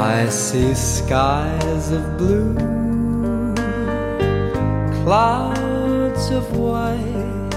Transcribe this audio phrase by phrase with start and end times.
[0.00, 2.54] I see skies of blue,
[5.02, 7.50] clouds of white.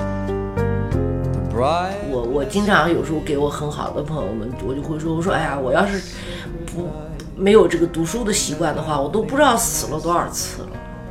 [1.31, 6.01] The bright 我我经常有时候给我很好的朋友们，我就会说，我说哎呀，我要是
[6.65, 6.90] 不
[7.35, 10.69] 没有这个读书的习惯的话，我都不知道死了多少次了。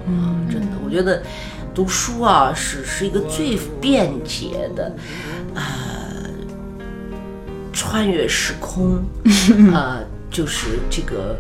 [0.09, 1.23] 嗯，真的，我觉得
[1.73, 4.93] 读书啊是是一个最便捷的，
[5.55, 5.63] 呃，
[7.73, 9.01] 穿越时空，
[9.73, 11.37] 呃， 就是这个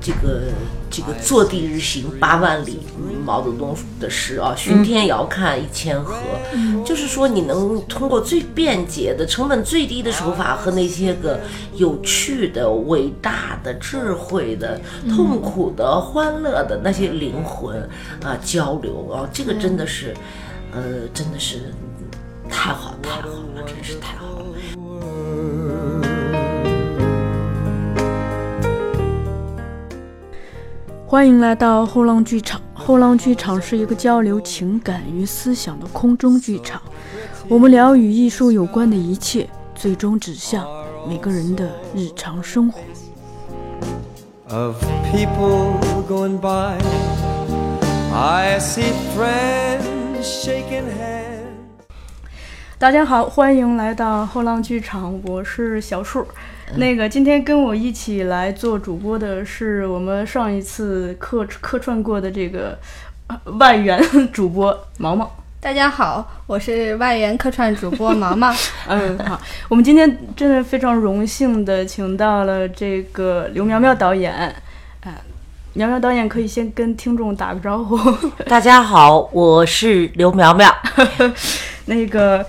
[0.00, 0.42] 这个
[0.90, 2.80] 这个坐地日行八万里，
[3.24, 6.14] 毛泽东的诗啊，巡天遥看一千河，
[6.84, 11.40] 就是说你能通过最便捷的、成本最低的手法和那些个
[11.74, 17.76] 有趣的、伟大的、智慧的、痛苦的、欢乐的那些灵魂
[18.22, 20.14] 啊交流啊，这个真的是，
[20.72, 21.72] 呃，真的是
[22.48, 24.85] 太好太好了，真是太好了。
[31.08, 32.60] 欢迎来到后浪剧场。
[32.74, 36.82] 后浪剧场是一个交流情感与思想的空中剧场。
[37.48, 40.66] 我们聊与艺术有关的一切，最终指向
[41.08, 42.80] 每个人的日常生活。
[44.48, 44.74] of
[45.12, 46.76] people going by.
[48.12, 51.86] I see friends shaking hands.
[52.78, 56.26] 大家好，欢迎来到后浪剧场，我是小树。
[56.74, 62.76] 那个今天跟我一起来做主播的是我们上一次客客串过的这个
[63.28, 64.00] 呃外援
[64.32, 65.30] 主播毛毛。
[65.60, 68.52] 大家好，我是外援客串主播毛毛。
[68.88, 74.54] 嗯，好，我们今天真的非常荣幸的请到了这个刘苗苗导演。
[75.04, 75.12] 嗯，
[75.74, 77.96] 苗苗导演可以先跟听众打个招呼。
[78.46, 80.72] 大家好，我是刘苗苗。
[81.86, 82.44] 那个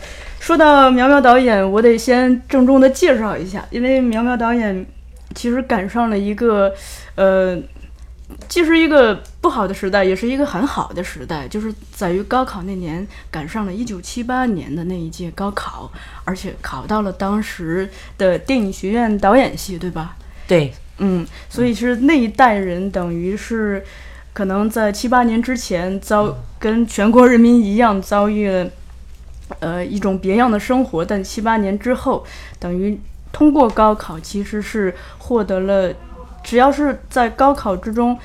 [0.48, 4.86] 说到苗苗导演，我得先郑重的介绍一下，因为苗苗导演
[5.36, 6.74] 其实赶上了一个，
[7.16, 7.60] 呃，
[8.48, 15.92] 既是一个不好的时代，也是一个很好的时代，就是在于高考那年赶上了一九七八年的那一届高考，
[16.24, 20.16] 而且考到了当时的电影学院导演系，对吧？
[20.48, 23.84] 对，嗯，所以是那一代人等于是
[24.32, 28.66] 可能在七八年之前遭跟全国人民一样遭遇了
[29.60, 32.26] 呃一种别样的生活，但七八年之后，
[32.60, 33.00] 等于
[33.32, 35.94] 通过高考其实是获得了，
[36.44, 38.18] 只要是在高考之中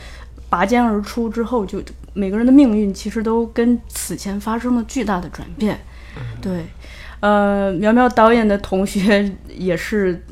[0.48, 1.82] 拔尖而出之后，就
[2.14, 5.80] 每个人的命运其实都跟此前发生了巨大的转变。
[6.40, 6.66] 对，
[7.20, 10.22] 呃，苗苗导演的同学也是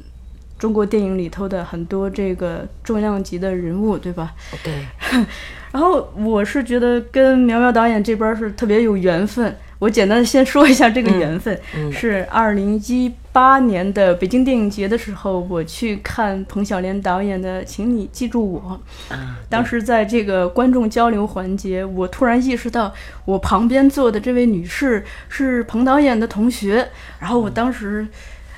[0.58, 4.34] 中国电影里头的很多这个重量级的人物，对吧？
[4.62, 4.84] 对，
[5.72, 9.56] 然后我是觉得跟苗苗导演这边儿是特别有缘分。
[9.80, 18.78] 我简单的先说一下这个缘分，嗯是二零一八年的北京电影节的时候，我去看彭小莲导演的《请你记住我》。
[19.14, 22.92] 啊，当时在这个观众交流环节，我突然意识到
[23.24, 26.86] 我旁边坐的这位女士是彭导演的同学，
[27.18, 28.06] 然后我当时，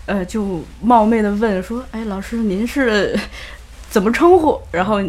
[0.06, 3.16] 呃，就冒昧的问说：“哎，老师您是
[3.88, 5.00] 怎么称呼？”然后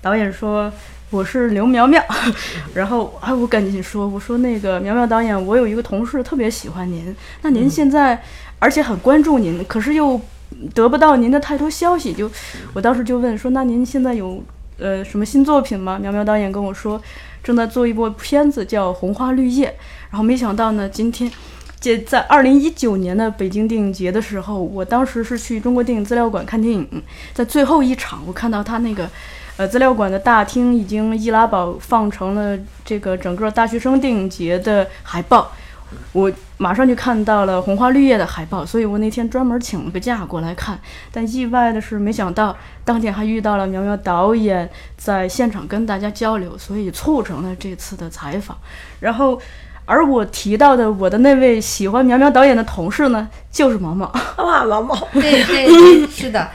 [0.00, 0.72] 导演说
[1.10, 2.02] ：“我是刘苗苗。
[2.74, 8.22] ”然后哎，我赶紧说：“我说那个苗苗导演，我有一个同事特别喜欢您，那您现在
[8.58, 10.20] 而且很关注您，可是又
[10.74, 12.30] 得不到您的太多消息，就
[12.72, 14.42] 我当时就问说：那您现在有
[14.78, 15.98] 呃什么新作品吗？
[16.00, 17.00] 苗苗导演跟我说，
[17.42, 19.68] 正在做一部片子叫《红花绿叶》，
[20.10, 21.30] 然后没想到呢，今天。
[21.82, 26.86] 这在二零一九年的北京电影节的时候，我当时是去中国电影资料馆看电影，
[27.32, 29.08] 在最后一场，我看到他那个，
[29.60, 35.52] 呃，资料馆的大厅已经易拉宝放成了这个整个大学生电影节的海报，
[36.12, 40.80] 我马上就看到了《红花绿叶》的海报，所以我那天专门请了个假过来看。
[41.12, 42.56] 但意外的是，没想到
[42.86, 44.66] 当天还遇到了苗苗导演
[44.96, 48.56] 在现场跟大家交流，所以促成了这次的采访。
[49.00, 49.38] 然后，
[49.84, 54.10] 而我提到的我的那位喜欢苗苗导演的同事呢，就是毛毛。
[54.38, 56.48] 哇，毛毛，对对 对，是的。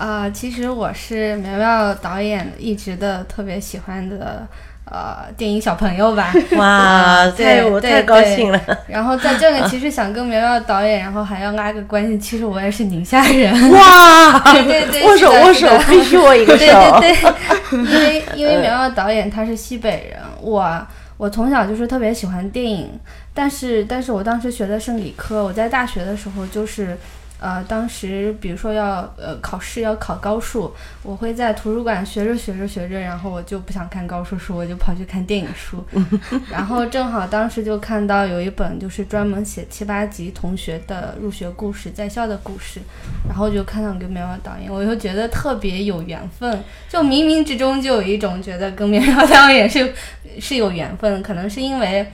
[0.00, 4.46] 呃，其实我是苗苗导演一直的特别喜欢的
[4.86, 6.32] 呃电影小朋友吧。
[6.56, 8.58] 哇，对太我太高兴了。
[8.88, 12.18] 然后在这个其实想跟苗苗导演，然后还要拉个关系。
[12.18, 13.52] 其实我也是宁夏人。
[13.72, 16.64] 哇， 对对对， 握手握手必须握一个手。
[16.98, 17.32] 对对
[17.70, 20.86] 对，因为因为苗苗导演他是西北人，我
[21.18, 22.88] 我从小就是特别喜欢电影，
[23.34, 26.96] 但是但是我当时学的是理科，我在大学的时候就是
[27.40, 30.70] 呃，当时比如说要呃考试要考高数，
[31.02, 35.82] 我会在图书馆学着学着学着，然后我就不想看高数书，我就跑去看电影书。
[36.52, 42.78] 然后正好当时就看到有一本就是专门写七八级同学的入学故事、在校的故事，
[43.26, 49.90] 然后就看到跟苗苗导演，我就觉得特别有缘分，就冥冥之中就有一种觉得跟苗苗导演是
[50.38, 52.06] 是有缘分，可能是因为。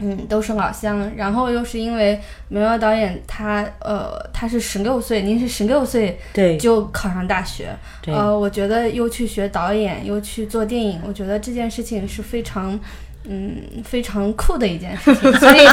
[0.00, 6.56] 嗯，都是老乡，然后又是因为苗苗导演他呃他是十六岁，您是十六岁对。
[6.56, 7.68] 就考上大学，
[8.06, 12.78] 呃，我觉得又去学导演，又去做电影，我觉得这件事情是非常
[13.24, 15.66] 嗯非常酷的一件事情，所以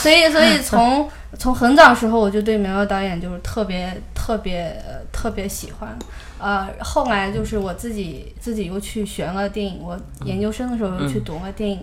[0.00, 1.08] 所以所以从
[1.38, 5.98] 从很早时候我就对苗苗导演就是特别特别呃特别喜欢。
[6.40, 11.80] 呃，后来就是我自己自己又去学了电影，我研究生的时候又去读了电影，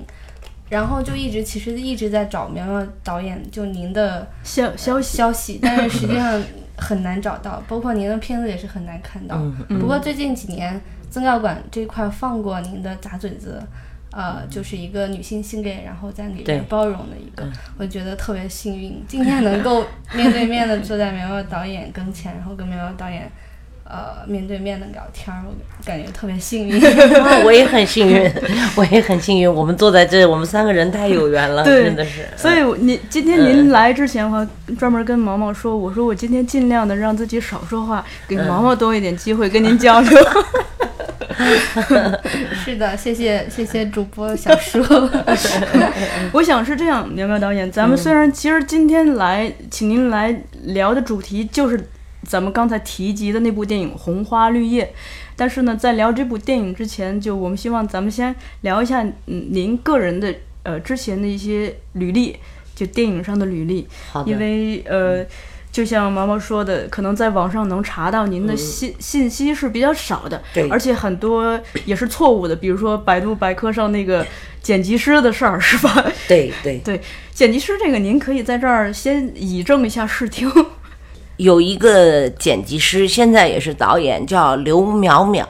[0.69, 6.41] 然后就一直其实一直在找苗苗导演，就您的消消息消息，但是实际上
[6.77, 9.38] 很难找到，包括您的片子也是很难看到。
[9.69, 13.62] 嗯不过最近几年，资料馆这块放过您的杂嘴子，
[14.12, 17.47] 呃，就是一个女性性恋，然后在里面包容的一个，
[17.77, 23.31] 我觉得特别幸运，今天能够面对面的坐在苗苗导演跟前，然后跟苗苗导演。
[23.95, 25.53] 呃，面对面的聊天儿，我
[25.86, 26.86] 感觉特别幸运。
[26.86, 28.30] 啊 我也很幸运，
[28.75, 32.27] 我也很幸运，我们坐在这，我们三个人太有缘了，真的是。
[32.36, 40.12] 所以您今天您来之前，我还专门跟毛毛说，我说我今天尽量的让自己少说话，给毛毛多一点机会跟您交流。
[42.65, 44.83] 是的，谢谢谢谢主播小叔。
[46.33, 51.89] 我想是这样，苗苗导演，咱们虽然其实今天来，请您来聊的主题就是
[52.25, 54.86] 咱们刚才提及的那部电影《红花绿叶》，
[55.36, 60.33] 但是呢，在聊这部电影之前，就我们希望咱们先聊一下，嗯，您个人的
[60.63, 62.38] 呃之前的一些履历，
[62.75, 65.25] 就电影上的履历，好的因为呃。
[65.75, 74.25] 就像毛毛说的，可能在网上能查到您的信、信息是比较少的，对而且很多也是错误的，比如说百度百科上那个
[74.62, 76.10] 剪辑师的事儿，是吧？
[76.30, 77.01] 对对，对，
[77.33, 80.50] 剪辑师这个您可以在这儿先以正一下视听。
[81.38, 85.46] 有一个剪辑师，现在也是导演，叫刘淼淼，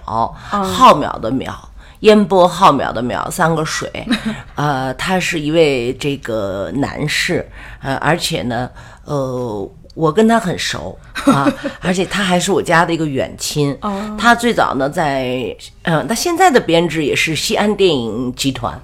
[0.50, 1.54] 浩淼的淼。
[2.02, 3.90] 烟波浩淼的淼三个水，
[4.54, 7.50] 呃，他是一位这个男士，
[7.82, 8.70] 呃，而且呢，
[9.06, 10.96] 呃，我跟他很熟
[11.26, 11.52] 啊，
[11.82, 13.76] 而且他还是我家的一个远亲。
[13.82, 18.80] 哦他最早呢在，嗯、他现在的编制也是西安电影集团。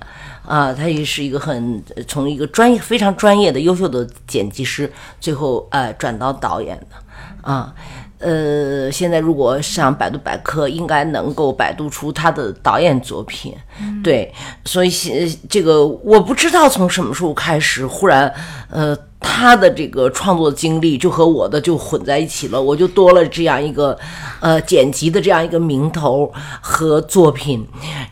[0.52, 7.74] 啊，他也是一个很从一个专业非常专业的优秀的剪辑师，最后呃转到导演的啊。
[8.20, 13.56] 呃，现在如果上百度百科，应该能够百度出他的导演作品。
[14.04, 14.30] 对，
[14.66, 18.34] 所以现这个我不知道从什么时候开始，忽然
[18.70, 18.98] 呃。
[19.22, 23.98] 他的这个创作经历就和我的就混在一起了，我就多了这样一个，
[24.40, 27.66] 呃，剪辑的这样一个名头和作品，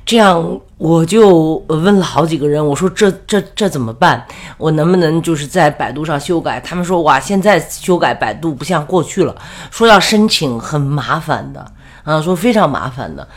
[0.05, 4.23] 这样我就问了好几个人，我说这这这怎么办？
[4.57, 6.59] 我能不能就是在百度上修改？
[6.59, 9.35] 他们说哇，现在修改百度不像过去了，
[9.71, 11.65] 说要申请很麻烦的，
[12.03, 13.27] 啊，说非常麻烦的。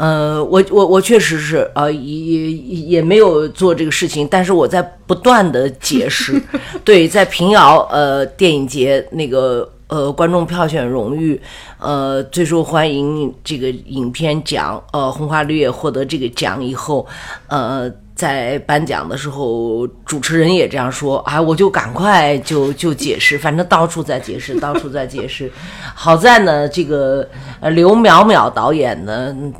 [0.00, 6.40] 呃，我我我确实是呃，也也也没有做这个事情，但是我在不断的解释。
[6.82, 11.38] 对，在平遥呃电影节那个呃观众票选荣誉
[11.78, 17.06] 呃最受欢迎这个影片奖呃红花绿叶获得这个奖以后，
[17.48, 17.92] 呃。
[18.20, 25.50] 在颁奖的时候，主持人也这样说啊，我就赶快就就解释，反正到处在解释， 到处在解释。
[25.94, 27.26] 好在呢，这个
[27.60, 29.54] 呃刘淼淼导演呢，嗯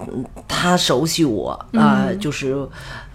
[0.46, 2.54] 他熟悉我啊、就是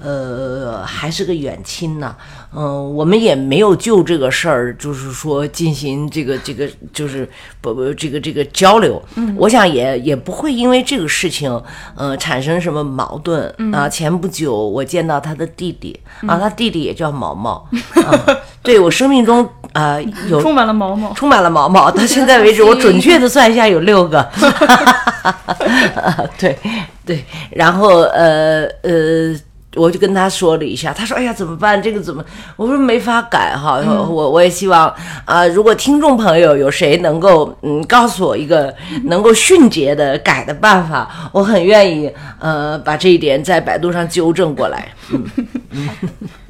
[0.02, 2.16] 呃还是个远亲呢。
[2.58, 7.28] 嗯、我们也没有就这个事儿，就是说进行这个这个就是
[7.60, 9.02] 不不这个这个交流。
[9.16, 11.62] 嗯，我想也也不会因为这个事情
[11.96, 13.90] 呃产生什么矛盾啊。
[13.90, 17.68] 前不久我见到他的弟弟啊，他弟弟也叫毛毛
[18.06, 18.25] 啊。
[18.64, 20.00] 对我生命中啊、
[20.30, 21.14] 有充满了毛毛。
[21.14, 24.25] 充满了毛毛，到现在为止， 我准确的算一下有六个。
[26.40, 26.58] 对
[27.06, 29.36] 对，然后呃呃。
[29.75, 31.82] 我就跟他说了一下，他说：“哎呀，怎么办？
[31.82, 32.24] 这个怎么？”
[32.55, 33.79] 我说：“没法改哈。
[33.86, 34.94] 我我也希望
[35.25, 44.88] 啊、如果听众朋友有谁能够嗯告诉我一个能够迅捷的改的办法，我很愿意呃把这一点在百度上纠正过来。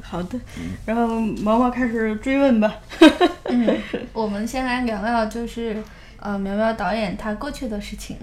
[0.08, 0.38] 好的，
[0.84, 2.72] 然后毛毛开始追问吧。
[3.46, 3.76] 嗯，
[4.12, 5.82] 我们先来聊聊，就是
[6.26, 8.16] 呃，苗苗导演他过去的事情。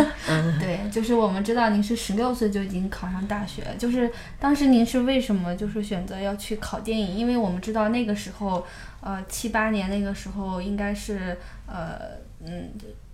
[0.58, 7.14] 对，就是我们知道您是十六岁就已经考上大学，就是当时您是为什么就是选择要去考电影？
[7.14, 8.64] 因为我们知道那个时候，
[9.02, 11.36] 呃，七八年那个时候应该是
[11.66, 11.98] 呃。
[12.42, 12.70] 嗯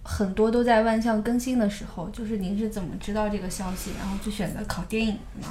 [0.09, 5.49] 很多都在万象更新的时候，就是您是怎么知道这个消息，然后就选择考电影呢？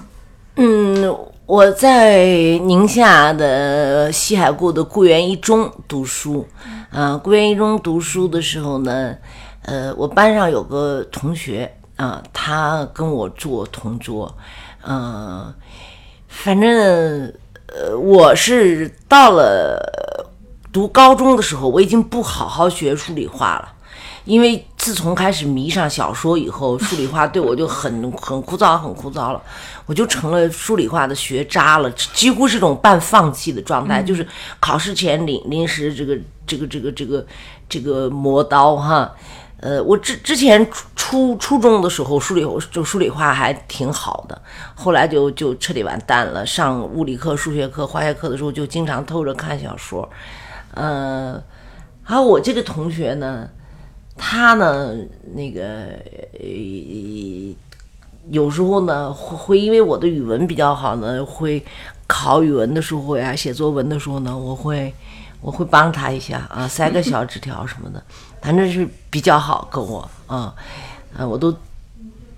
[0.56, 1.14] 嗯，
[1.46, 2.24] 我在
[2.60, 6.48] 宁夏的西海固的固原一中读书。
[6.66, 9.14] 嗯、呃，归元一中读书的时候呢，
[9.64, 14.34] 呃，我班上有个同学啊、他跟我做同桌。
[14.88, 15.54] 嗯、
[16.30, 16.72] 反正
[17.68, 20.25] 呃，我是到了
[20.72, 23.74] 读高中的时候，我已经不好好学数理化了。
[24.25, 29.41] 因为自从开始迷上小说以后， 数理化对我就很很枯燥，很枯燥了。
[29.86, 34.27] 我就成了数理化的学渣了，几乎是一种半放弃的状态，就是
[34.60, 37.25] 考试前临临时这个这个这个这个
[37.70, 39.12] 这个磨刀哈。
[39.62, 44.39] 呃，我之之前初初初中的时候，数理就数理化还挺好的，
[44.75, 46.46] 后来就就彻底完蛋了。
[46.46, 50.08] 上物理课、数学课、化学课的时候，就经常偷着看小说。
[50.74, 51.41] 呃，
[52.03, 53.50] 还有我这个同学呢，
[54.18, 54.96] 他呢，
[55.34, 55.62] 那个
[56.40, 57.56] 呃，
[58.30, 61.64] 有时候呢会因为我的语文比较好呢，会
[62.08, 64.94] 考语文的时候呀，写作文的时候呢，我会
[65.42, 68.02] 我会帮他一下啊，塞个小纸条什么的，
[68.42, 70.56] 反正是比较好跟我啊，
[71.16, 71.54] 啊，我都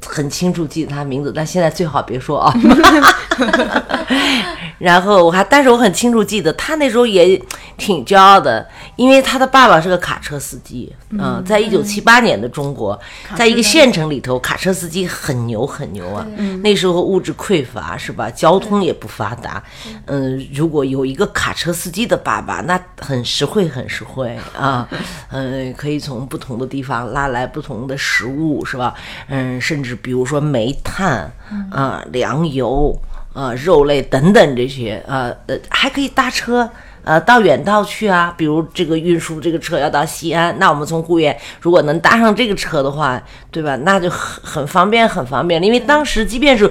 [0.06, 2.54] 很清楚记得他名字，但现在最好别说啊。
[4.78, 7.42] 然后我还，但是我很清楚记得他那时候也
[7.78, 13.00] 挺骄傲的，因为他的爸爸是个卡车司机，嗯、在一九七八年的中国，
[13.36, 16.26] 在一个县城里头，卡车司机很牛很牛啊。
[16.62, 18.30] 那时候物质匮乏是吧？
[18.30, 19.64] 交通也不发达，
[20.06, 24.88] 嗯、如果有一个卡车司机的爸爸，那很实惠很实惠啊，
[25.32, 28.94] 嗯、可以从不同的地方拉来不同的食物是吧？
[29.28, 31.32] 嗯，甚至比如说煤炭
[31.72, 32.96] 啊、粮油。
[33.38, 36.68] 呃，肉类等等这些，呃呃，还可以搭车，
[37.04, 38.34] 呃，到远道去啊。
[38.36, 43.76] 比如这个运输这个车要到西安，那我们从固原如果能搭上这个车的话，对吧？
[43.84, 45.68] 那就很很方便，很方便了。
[45.68, 46.68] 因为当时即便是，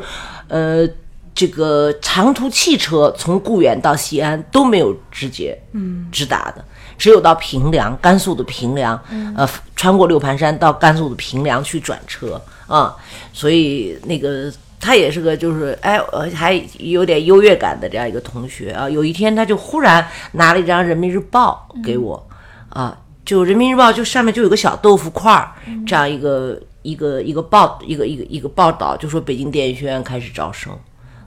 [0.49, 0.85] 呃，
[1.32, 6.64] 这个长途汽车从固原到西安都没有直接嗯直达的，
[6.99, 9.00] 只有到平凉，甘肃的平凉，
[9.37, 12.96] 呃，穿过六盘山到甘肃的平凉去转车啊。
[13.32, 14.52] 所以那个。
[14.78, 18.88] 他也是个就是哎，呃，还有点优越感的这样一个同学啊。
[18.88, 22.28] 有一天，他就忽然拿了一张《人民日报》给我，
[22.68, 25.52] 啊，就《人民日报》就上面就有个小豆腐块儿，
[25.87, 30.73] 这样一个一个一个报一个一个一个报道，就说北京电影学院开始招生，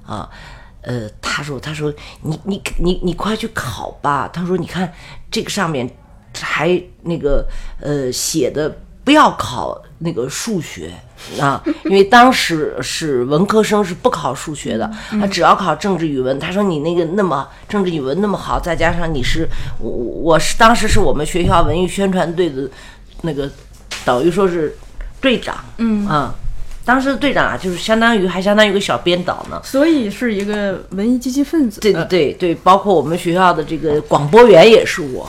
[0.06, 0.30] 啊，
[0.82, 4.30] 呃，他说他说你你你你快去考吧。
[4.32, 4.94] 他说你看
[5.30, 5.90] 这个上面
[6.40, 7.46] 还那个
[7.82, 8.78] 呃写的
[9.10, 10.92] 不要考那个数学。
[11.40, 14.90] 啊，因为当时是文科生是不考数学的，
[15.20, 16.40] 他只要考政治语文。
[16.40, 19.48] 他说你那个那么政治语文那么好，再加上你是
[19.80, 22.70] 我我是当时是我们学校文艺宣传队的
[23.24, 23.50] 那个，
[24.06, 24.78] 等于说是
[25.20, 26.34] 队长，嗯啊，
[26.86, 29.60] 当时的队长啊，就是相当于还相当于一个小编导呢。
[29.64, 31.82] 所以是一个文艺积极分子。
[31.82, 35.28] 对对对对，包括我们学校的这个广播员也是我。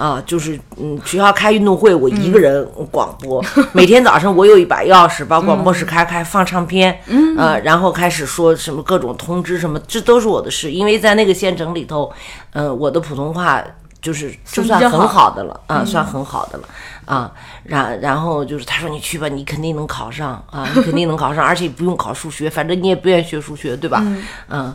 [0.00, 3.44] 啊，就是嗯，学校开运动会，我一个人广播。
[3.72, 10.72] 每天早上我有一把钥匙，把广播室开开，放唱片，嗯，呃，然后开始说什么各种通知什么，这都是我的事。
[10.72, 12.10] 因为在那个县城里头，
[12.54, 13.62] 呃，我的普通话
[14.00, 16.64] 就是就算很好的了啊，算很好的了
[17.04, 17.30] 啊。
[17.64, 24.02] 然然后就是他说你去吧，你肯定能考上啊，你肯定能考上，而且不用考数学，反正你也不愿意学数学，对吧？
[24.48, 24.74] 嗯，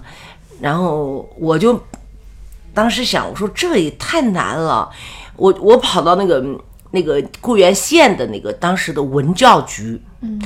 [0.62, 1.82] 然后我就。
[2.76, 4.88] 当时想，我说这也太难了，
[5.38, 6.46] 我我跑到那个
[6.92, 10.40] 那个固原县的那个当时的文教局，嗯，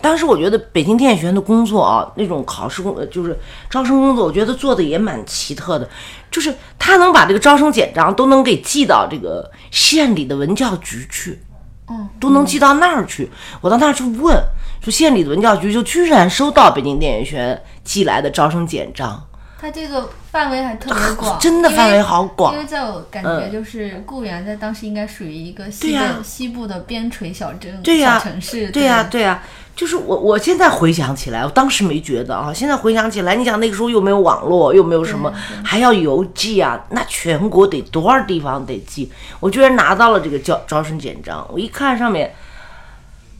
[0.00, 3.36] 当时我觉得北京电影学院的工作啊，那种考试工就是
[3.68, 5.88] 招生工作，我觉得做的也蛮奇特的，
[6.30, 11.40] 就是他能把这个招生简章都能给寄到这个县里的文教局去，
[11.88, 13.28] 嗯，都能寄到那儿去。
[13.60, 14.40] 我到那儿去问，
[14.80, 19.20] 说县里的文教局就居然收到北京电影学院寄来的招生简章。
[19.58, 28.68] 它这个范围还特别广，真的范围好广因为在我感觉，就是固原在当时应该属于一个西对呀的西部的边陲小镇、对呀、小城市。
[28.68, 29.42] 对呀、对呀、
[29.74, 35.32] 就是我我现在回想起来，我当时没觉得啊，现在回想起来，你想那个时候又没有网络，又没有什么，
[35.64, 39.10] 还要邮寄啊，那全国得多少地方得寄？
[39.40, 42.30] 我居然拿到了这个招招生简章，我一看上面。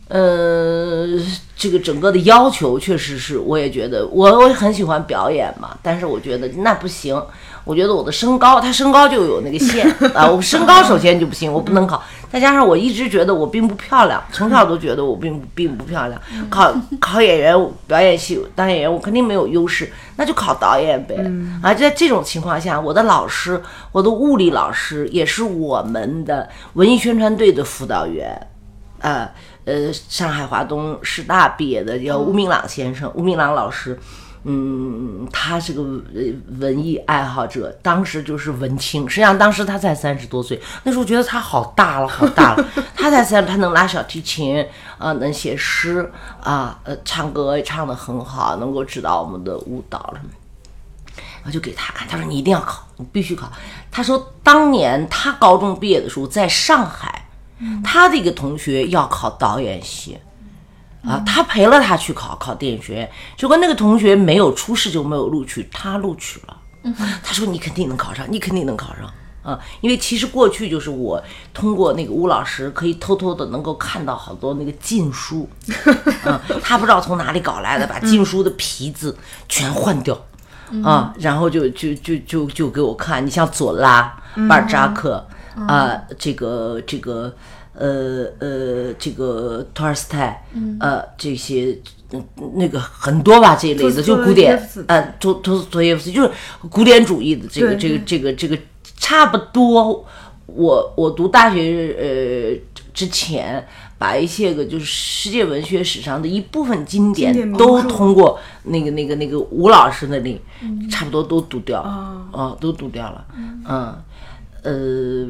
[0.08, 1.06] 呃，
[1.56, 7.20] 这个整个的要求确实是，我也觉得我我很喜欢表演嘛，但是我觉得那不行，
[7.64, 9.84] 我觉得我的身高，他身高就有那个线
[10.14, 21.16] 啊，我身高首先就不行，我不能考，再加上我一直觉得我并不漂亮，从小都觉得我并不并不漂亮，考考演员表演系当演员我肯定没有优势，那就考导演呗。
[21.60, 23.60] 啊，在这种情况下，我的老师，
[23.90, 28.46] 我的物理老师也是我们的文艺宣传队的辅导员，
[29.00, 29.28] 呃
[29.66, 33.98] 呃，上海华东师大毕业的叫吴明朗先生，吴明朗老师。
[34.48, 36.22] 嗯，他是个呃
[36.60, 39.08] 文艺爱好者，当时就是文青。
[39.08, 42.64] 实际上当时他才三十多岁，那时候觉得他好大了，好大了。
[42.94, 44.64] 他才三，他能拉小提琴，
[44.98, 46.08] 啊、能写诗，
[46.40, 50.20] 啊，呃，唱歌也唱得很好，能够指导我们的舞蹈了。
[51.44, 53.50] 我就给他看，他说你一定要考，你必须考。
[53.90, 57.25] 他说当年他高中毕业的时候，在上海，
[57.82, 60.18] 他的一个同学要考导演系。
[61.06, 66.56] 啊，他陪了他去考考电影学院，结果那个同学没有初试就没有录取，他录取了。
[67.22, 69.08] 他说你肯定能考上，你肯定能考上
[69.44, 69.60] 啊！
[69.80, 71.22] 因为其实过去就是我
[71.54, 75.48] 通过那个吴老师可以偷偷的能够看到好多那个禁书，
[76.24, 79.16] 啊， 他不知道从哪里搞来的，把禁书的皮子
[79.48, 80.20] 全换掉。
[80.82, 84.12] 啊，然后就就就就就给我看，你像左拉、
[84.48, 85.24] 巴尔扎克
[85.56, 87.34] 啊、这个这个
[87.74, 90.44] 呃呃，这个托尔斯泰，
[90.80, 91.78] 呃，这些
[92.12, 96.30] 嗯那个很多吧这一类的，就古典呃，托托斯托耶夫斯就是
[96.68, 98.58] 古典主义的这个这个这个这个
[98.96, 100.06] 差不多。
[100.46, 103.66] 我我读大学呃之前，
[103.98, 110.40] 把一些个就是世界文学史上的一部分经典都通过那个那个那个吴老师那里，
[110.88, 113.24] 差不多都读掉了，哦哦，都读掉了，
[113.68, 113.98] 嗯，
[114.62, 115.26] 呃，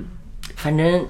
[0.67, 1.07] 反正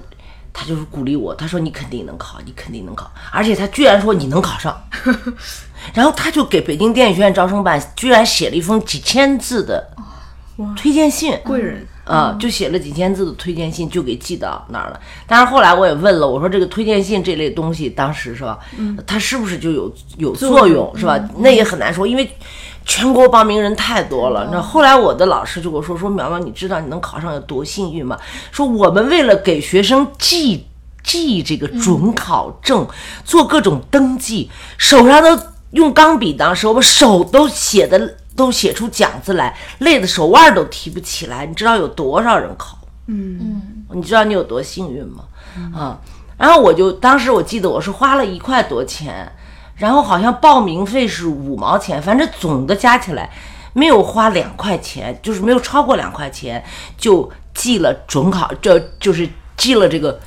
[0.53, 4.79] 他就是鼓励我，他说你肯定能考，你肯定能考，而且他居然说你能考上，
[5.95, 9.89] 然后他就给北京电影学院招生办居然写了一封几千字的
[10.75, 14.99] 推荐信，贵人，啊，就写了几千字的推荐信，就给寄到那儿了。
[15.25, 18.59] 但是后来我也问了，我说这个推荐信这类东西，当时是吧，
[19.07, 21.19] 它是不是就有有作用，是吧？
[21.39, 22.29] 那也很难说，因为
[22.87, 24.49] 全国报名人太多了。
[24.49, 28.17] 那后来我的老师就跟我说说，苗苗，你知道你能考上有多幸运吗？
[28.49, 30.65] 说我们为了给学生记
[31.03, 32.87] 记这个准考证，
[33.25, 35.37] 做各种登记，手上都
[35.71, 41.45] 用钢笔，当时我们手都写的都写出讲字来，累的手腕都提不起来。
[41.45, 42.77] 你知道有多少人考？
[43.07, 45.23] 嗯，你知道你有多幸运吗？
[45.77, 45.99] 啊，
[46.37, 49.29] 然后我就当时我记得我是花了一块多钱，
[49.77, 53.29] 然后好像报名费是五毛钱，反正总的加起来
[53.73, 56.63] 没有花两块钱，就是没有超过两块钱，
[56.97, 60.19] 就寄了准考，这就是寄了这个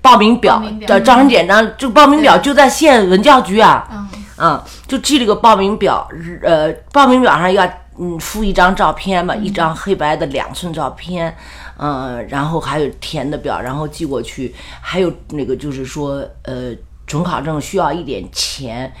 [0.00, 3.88] 报名表的招生简章，这个报名表就在县文教局啊。
[3.90, 4.08] 嗯
[4.40, 6.08] 啊，就寄了个报名表，
[6.42, 7.62] 呃，报名表上要
[7.98, 11.36] 嗯附一张照片嘛，一张黑白的两寸照片，
[11.76, 16.72] 嗯、然后还有填的表，然后寄过去，还有那个就是说，呃，
[17.10, 18.92] 准考证需要一点钱，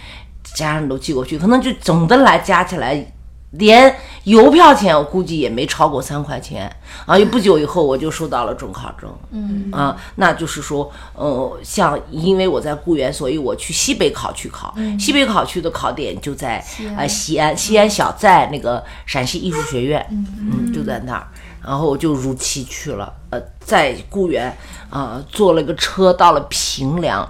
[0.42, 3.12] 家人都寄过去，可能就总的来加起来。
[3.54, 3.92] 连
[4.22, 6.70] 邮票钱我估计也没超过三块钱
[7.04, 7.18] 啊！
[7.32, 16.64] 不久以后我就收到了准考证，嗯啊，那就是说，呃，像因为我在固原，所以我去西北考区考，西北考区的考点就在
[16.96, 21.26] 呃西安，西安小寨那个陕西艺术学院，嗯，就在那儿，
[21.60, 24.56] 然后我就如期去了，呃，在固原
[24.90, 27.28] 啊、坐了个车到了平凉。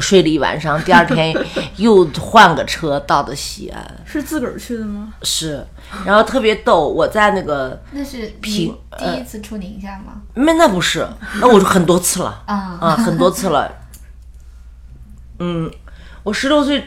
[0.00, 1.34] 睡了一晚上，第二天
[1.76, 5.14] 又换个车到的西安，是自个儿去的吗？
[5.22, 5.66] 是，
[6.04, 10.20] 然后特别逗，我在那个那是平第一次出宁夏吗？
[10.34, 11.08] 没那不是，
[11.40, 13.72] 那我就很多次了啊啊，很多次了。
[15.38, 15.70] 嗯，
[16.22, 16.84] 我十六岁，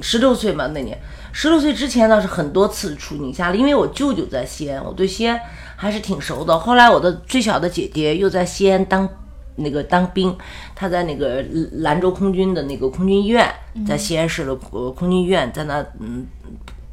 [0.00, 1.00] 十六岁嘛那年，
[1.32, 5.40] 十六岁之前倒是很多次出宁夏了，因为我舅舅在西安，我对西安
[5.76, 6.58] 还是挺熟的。
[6.58, 9.08] 后来我的最小的姐姐又在西安当
[9.56, 10.36] 那个当兵，
[10.74, 13.52] 他在那个兰州空军的那个空军医院，
[13.86, 16.26] 在西安市的空军医院，在那嗯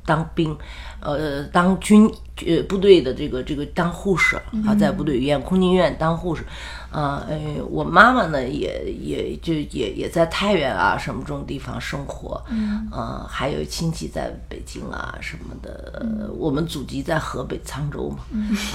[0.06, 0.58] 当兵，
[1.02, 2.10] 呃，当军
[2.46, 4.36] 呃部队的这个这个当护士
[4.66, 6.44] 啊，在部队医院空军医院当护士，
[6.92, 18.20] 啊，呃，我妈妈呢也也就也也在太原啊什么这种地方生活，嗯，啊，还有亲戚在北京啊什么的，我们祖籍在河北沧州嘛，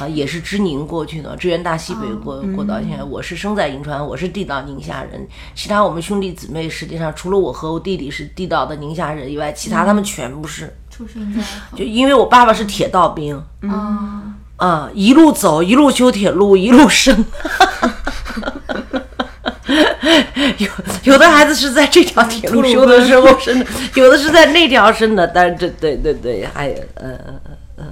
[0.01, 10.75] 啊，也是支宁过去的，支援大西北过过到现在，我是生在银川，我是地道宁夏人，其他我们兄弟姊妹实际上除了我和我弟弟是地道的宁夏人以外，其他他们全部是。
[10.95, 11.43] 出生在
[11.77, 13.37] 就因为我爸爸是铁道兵。
[13.63, 14.23] 啊，
[14.57, 17.25] 啊，一路走，一路修铁路，一路生。
[20.59, 20.69] 有
[21.05, 25.27] 有的孩子是在这条铁路修的时候生的， 有的是在那条生的。
[25.27, 27.11] 但是这对对对，还有呃
[27.77, 27.85] 呃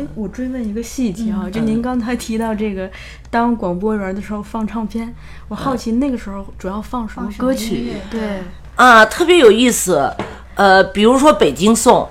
[0.00, 2.90] 哎我追问一个细节啊，就您刚才提到这个
[3.28, 5.14] 当广播员的时候放唱片，
[5.48, 7.92] 我好奇那个时候主要放什么歌曲？
[8.10, 8.42] 对，
[8.76, 10.10] 啊，特别有意思。
[10.54, 12.02] 呃，比如说《北京颂》，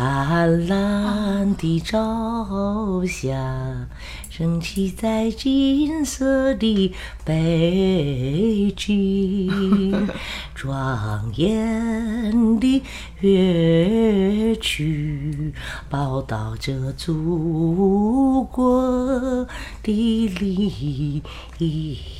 [0.00, 3.86] 灿烂的朝霞
[4.30, 10.08] 升起在金色的北京，
[10.56, 12.82] 庄严的
[13.20, 15.52] 乐曲
[15.90, 19.46] 报道着祖国
[19.82, 21.22] 的黎
[21.58, 22.19] 明。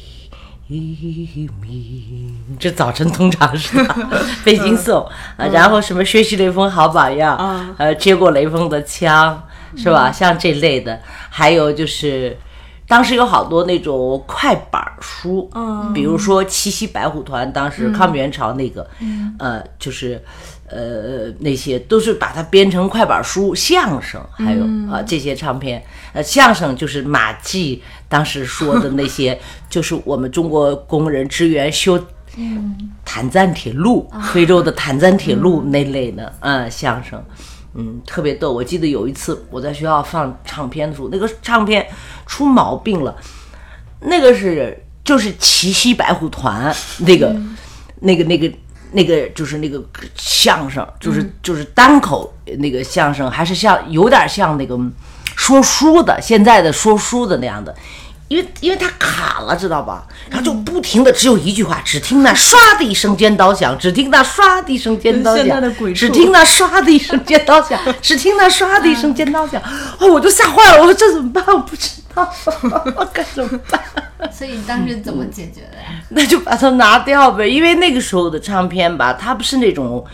[2.59, 3.77] 这早晨通常是
[4.45, 5.05] 北京颂，
[5.37, 9.43] 然后什么学习雷锋好榜样，呃，接过雷锋的枪，
[9.77, 10.13] 是吧？
[10.13, 12.37] 像这类的，还有就是。
[12.89, 18.85] 当时有好多那种快板书，嗯比如说七夕白虎团，当时抗美援朝那个，
[19.39, 20.21] 呃，就是
[20.71, 32.01] 呃那些都是把它编成快板书，相声还有嗯啊、这些唱片，呃，相声就是马季当时说的那些， 就是我们中国工人支援修
[33.05, 37.21] 坦赞铁路，非洲的坦赞铁路那类的，嗯，相声，
[37.75, 38.53] 嗯，特别逗。
[38.53, 41.85] 我记得有一次我在学校放唱片的时候，那个唱片
[42.27, 43.17] 出毛病了，
[44.01, 47.35] 那个是就是奇袭白虎团那个、
[48.01, 48.49] 那个那个
[48.93, 49.83] 那个就是那个
[50.17, 54.79] 相声，就是、就是单口那个相声，还是像有点像那个
[55.37, 57.75] 说书的，现在的说书的那样的。
[58.31, 60.07] 因为因为它卡了，知道吧？
[60.31, 65.61] 然后就不停的只有一句话，只听那唰的一声尖刀响，只听那唰的一声尖刀响
[65.93, 69.61] 只听那唰的一声尖刀响， 只听那唰的一声尖刀响。
[69.99, 71.45] 哦，我就吓坏了，我说这怎么办？
[71.49, 72.33] 我不知道，
[72.97, 73.83] 我该怎么办？
[74.33, 76.01] 所以你当时怎么解决的呀？
[76.11, 80.05] 那就把它拿掉呗，因为那个时候的唱片吧，它不是那种呃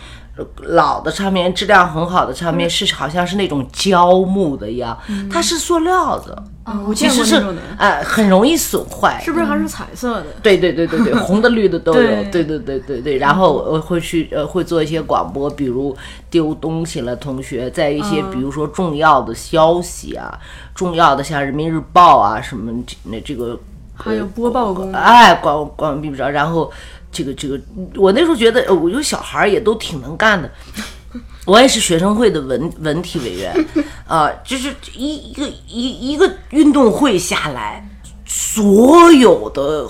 [0.63, 4.97] 老的唱片，质量很好的唱片，是好像是那种胶木的一样，
[5.31, 6.43] 它是塑料的，
[6.87, 9.19] 我见其实是过那种的，哎、很容易损坏。
[9.23, 10.25] 是不是还是彩色的？
[10.43, 13.17] 对对对对对， 红的绿的都有，对对对对对对。
[13.17, 15.95] 然后我会去呃会做一些广播，比如
[16.29, 20.37] 丢东西了，同学在一些比如说重要的消息啊，
[20.75, 23.59] 重要的像人民日报啊什么这那这个
[23.95, 25.01] 还有播报功能。
[25.01, 26.71] 哎，广广并不着，然后
[27.17, 27.59] 这个这个，
[27.95, 30.49] 我那时候觉得，呃我有小孩儿也都挺能干的。
[31.45, 33.65] 我也是学生会的文文体委员，
[34.05, 37.89] 啊、就是一一个一一个运动会下来，
[38.25, 39.87] 所有的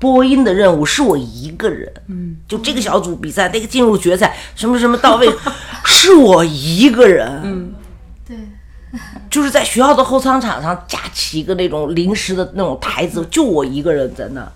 [0.00, 5.30] 播音的任务是我一个人，嗯，就这个小组比赛，那个进入决赛，什么什么到位，
[5.84, 7.74] 是我一个人，嗯，
[8.26, 8.36] 对，
[9.30, 14.50] 就是在学校的后操场上架起一个那种临时的那种台子，就我一个人在那。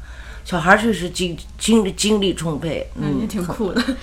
[0.44, 3.82] 小孩确实精精精力充沛，嗯，也嗯，挺酷的。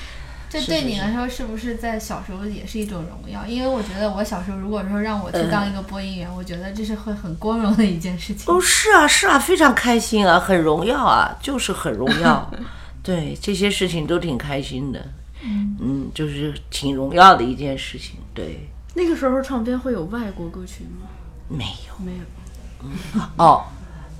[0.50, 3.46] 这对你来说是不是在小时候也是一种荣耀？
[3.46, 8.52] 因为我觉得我小时候如果说让我去当一个播音员，我觉得这是会很光荣的一件事情。
[8.52, 12.52] 哦，是啊，是啊，非常开心啊，很荣耀啊，就是很荣耀，
[13.04, 15.06] 对这些事情都挺开心的，
[15.44, 21.08] 嗯，就是挺荣耀的一件事情，对，那个时候唱片会有外国歌曲吗？
[21.48, 22.04] 没有。
[22.04, 22.90] 没有。
[23.38, 23.66] 哦，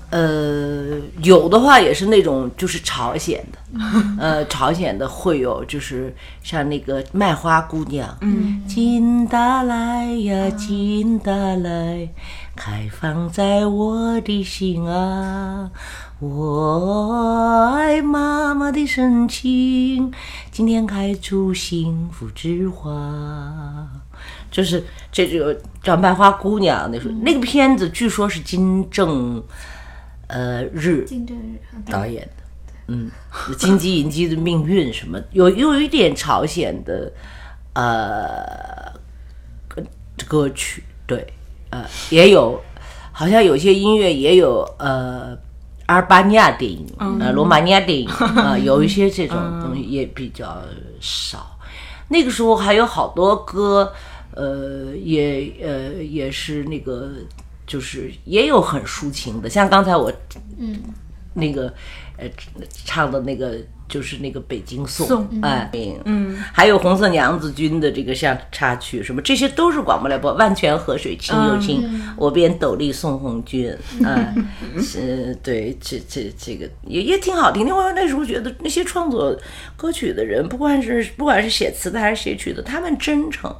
[0.10, 3.80] 呃，有的话也是那种就是朝鲜的，
[4.20, 12.10] 呃，朝鲜的会有就是像那个卖花姑娘，嗯，金达莱呀，金达莱，
[12.56, 15.70] 开放在我的心啊。
[16.20, 20.12] 我爱妈妈的深情，
[20.52, 23.88] 今天开出幸福之花。
[24.52, 29.42] 就是这就叫《卖花姑娘》那时候，那个片子据说是金正，
[30.30, 31.92] 呃日竞争日啊对。
[31.92, 32.44] 导演的，
[32.88, 33.12] 嗯，
[33.58, 37.12] 金鸡银鸡的命运什么，有又有一点朝鲜的，
[37.74, 38.92] 呃，
[39.68, 39.84] 歌
[40.28, 41.28] 歌曲，对，
[41.70, 42.60] 呃，也有，
[43.12, 45.38] 好像有些音乐也有，呃，
[45.86, 50.58] 阿尔巴尼亚电影，呃，罗马尼亚电影，啊、 有一些这种东西也比较
[51.00, 51.58] 少。
[52.10, 53.94] 那个时候还有好多歌，
[54.36, 57.12] 呃，也呃也是那个，
[57.70, 60.12] 就是也有很抒情的，像刚才我，
[60.58, 60.82] 嗯，
[61.36, 61.72] 那个
[62.18, 62.26] 呃
[62.84, 65.70] 唱的那个就是那个北京颂，颂哎，
[66.06, 70.34] 嗯，还有红色娘子军的这个像插曲什么，这些都是广播来播。
[70.34, 73.72] 万泉河水清又清，我便斗笠送红军，
[74.04, 74.34] 哎，
[74.82, 77.68] 是，对，这这这个也也挺好听。
[77.68, 77.76] 的。
[77.76, 79.38] 我那时候觉得那些创作
[79.78, 83.56] 歌曲的人，不管是不管是写词的还是写曲的，他们真诚，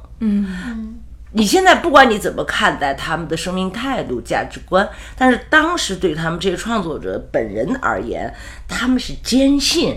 [1.32, 8.32] 你现在不管你怎么看待他们的生命态度、价值观，但是当时对他们这些创作者本人而言，
[8.66, 9.96] 他们是坚信，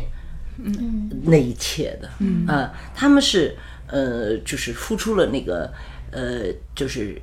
[0.58, 2.46] 嗯，那一切的，嗯。
[2.48, 5.72] 啊，他们是呃，就是付出了那个
[6.12, 7.19] 呃，就是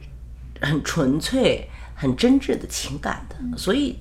[0.61, 3.97] 很纯粹、很真挚的情感的，所以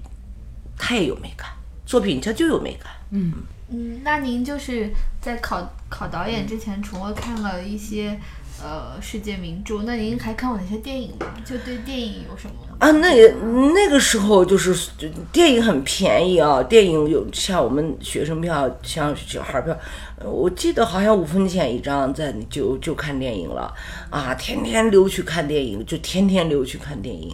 [0.78, 1.48] 他也有美感，
[1.86, 3.34] 作品它就有美感，嗯。
[3.72, 4.90] 嗯，那您就是
[5.22, 8.20] 在考考导演之前，除了看了一些
[8.62, 11.26] 呃世界名著，那您还看过哪些电影吗？
[11.46, 12.92] 就对电影有什么啊？
[12.92, 13.34] 那个
[13.74, 14.92] 那个时候就是
[15.32, 19.78] 电影很便宜啊，电影有像我们学生票，像小孩票，
[20.24, 23.74] 我记得好像五分钱一张，在就就看电影了
[24.10, 27.34] 啊，天天溜去看电影，就天天溜去看电影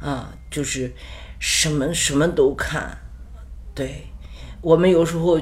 [0.00, 0.92] 啊，就是
[1.38, 2.98] 什么什么都看，
[3.74, 4.06] 对
[4.60, 5.40] 我们有时候。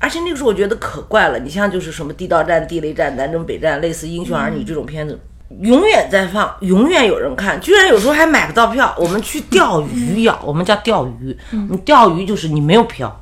[0.00, 5.20] 而且那个时候我觉得可怪了，你像就是什么地道战、地雷战、南征北战，类似《英雄儿女》这种片子，
[5.60, 8.94] 永远在放，永远有人看，居然有时候还买不到票。
[8.96, 13.20] 我们去钓鱼呀，我们叫钓鱼，你钓鱼就是你没有票，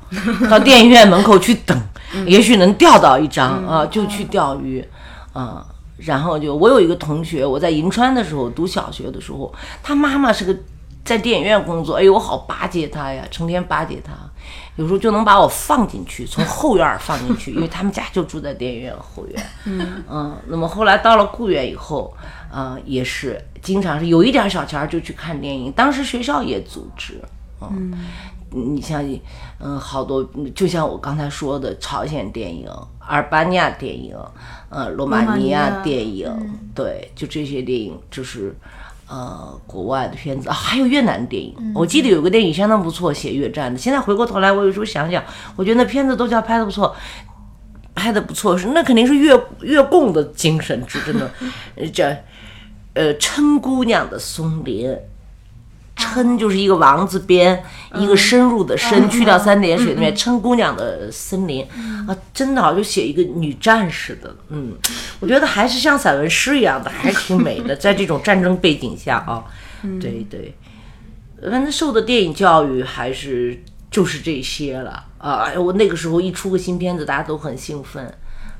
[0.48, 1.76] 到电影院门口去等，
[2.24, 4.84] 也许能钓到一张啊，就去钓鱼
[5.32, 5.66] 啊。
[5.96, 10.56] 然后就我有一个同学，我在银川的时候读小学的时候，他妈妈是个
[11.04, 14.12] 在电影院工作，哎呦，我好巴结他呀，成天巴结他。
[14.76, 19.46] 有时候就能把我放进去，从后院放进去， 因为他们家就住在电影院后院。
[19.64, 22.14] 嗯嗯，那么后来到了固原以后，
[22.52, 25.72] 啊，也是经常是有一点小钱就去看电影。
[25.72, 27.20] 当时学校也组织，
[27.61, 27.92] 嗯，
[28.50, 29.04] 你像，
[29.58, 30.22] 嗯，好多，
[30.54, 32.68] 就像我刚才说的，朝鲜电影、
[33.00, 34.16] 阿尔巴尼亚电影，
[34.68, 36.30] 呃，罗马尼亚电影，
[36.74, 38.56] 对，就这些电影就是。
[39.08, 43.78] 呃，国外的片子还有越南电影，我记得有个电影相当不错，写越战的。
[43.78, 45.24] 现在回过头来，我有时候想想，
[45.56, 46.94] 我觉得那片子都叫拍的不错，
[47.94, 51.30] 拍的不错是那肯定是越越共的精神，是真的。
[51.92, 52.06] 叫
[52.94, 54.94] 呃，称姑娘的松林。
[55.98, 57.62] 琛就是一个王字边，
[57.96, 60.14] 一个深入的深，去掉三点水那边。
[60.16, 61.66] 琛姑娘的森林
[62.06, 64.72] 啊，真的好就写一个女战士的，嗯，
[65.20, 67.76] 我觉得还是像散文诗一样的，还挺美的。
[67.76, 69.44] 在这种战争背景下啊，
[70.00, 70.54] 对对，
[71.42, 75.52] 反正受的电影教育还是就是这些了啊。
[75.56, 78.12] 我那个时候一出个新片子，大家都很兴奋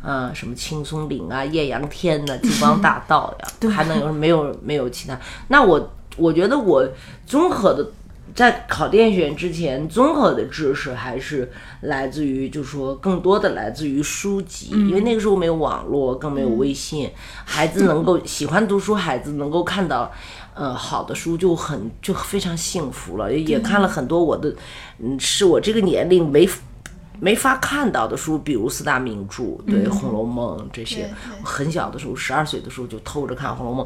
[0.03, 5.19] 啊，什么青松岭啊、艳阳天呐、金 光大道呀，还能有没有没有其他？
[5.49, 5.95] 那我。
[6.19, 6.87] 我觉得我
[7.27, 7.91] 综合的，
[8.35, 11.51] 在考电影学院之前，综合的知识还是
[11.83, 17.11] 来自于，就是说更多的来自于书籍，因为那个时候没有网络，更没有微信，
[17.45, 20.13] 孩子能够喜欢读书，孩子能够看到，
[20.55, 24.55] 呃，好的书就很就非常幸福了，也看了很多我的，
[24.99, 26.49] 嗯，是我这个年龄没
[27.21, 31.11] 没法看到的书，比如四大名著，对《红楼梦》这些，
[31.43, 33.85] 很小的时候，十二岁的时候就偷着看《红楼梦》。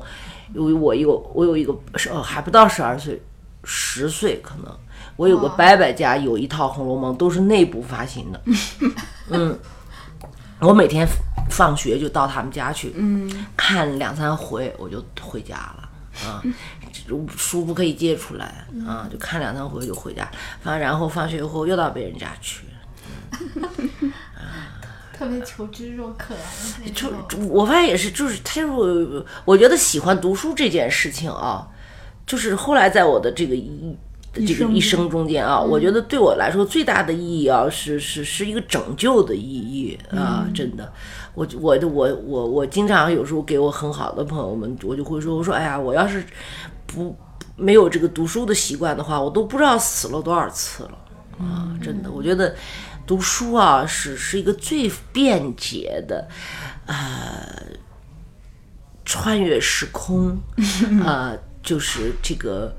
[0.54, 3.20] 因为我有我有一个是哦还不到十二岁，
[3.64, 4.76] 十岁可能，
[5.16, 8.40] 我有个伯伯家有一套《红楼梦》，都是内部发行的。
[9.30, 9.58] 嗯，
[10.60, 11.06] 我每天
[11.50, 15.88] 放学就到他们家去，嗯，看两三回我就回家了。
[16.26, 16.42] 啊，
[17.34, 20.30] 书不可以借出来啊，就看两三回就回家。
[20.60, 22.66] 放然后放学以后又到别人家去。
[25.16, 26.34] 特别求知若渴，
[26.94, 27.08] 就
[27.48, 31.68] 我发现也是，就是他，我我觉得喜欢读书这件事情啊，
[32.26, 33.96] 就是后来在我的这个一
[34.34, 40.90] 这个一生中间啊，我觉得对我来说最大的意义啊，是是是一个拯救的意义啊，真的，
[41.34, 46.24] 我我的我我我经常有时候给我很好的朋友们，我就会说，我说哎呀，我要是
[46.86, 47.14] 不
[47.54, 50.98] 没有这个读书的习惯的话，我都不知道死了多少次了
[51.38, 52.54] 啊，真的，我觉得。
[53.06, 56.28] 读书啊，是是一个最便捷的，
[56.86, 57.76] 呃，
[59.04, 60.38] 穿越时空，
[61.04, 62.74] 呃，就是这个。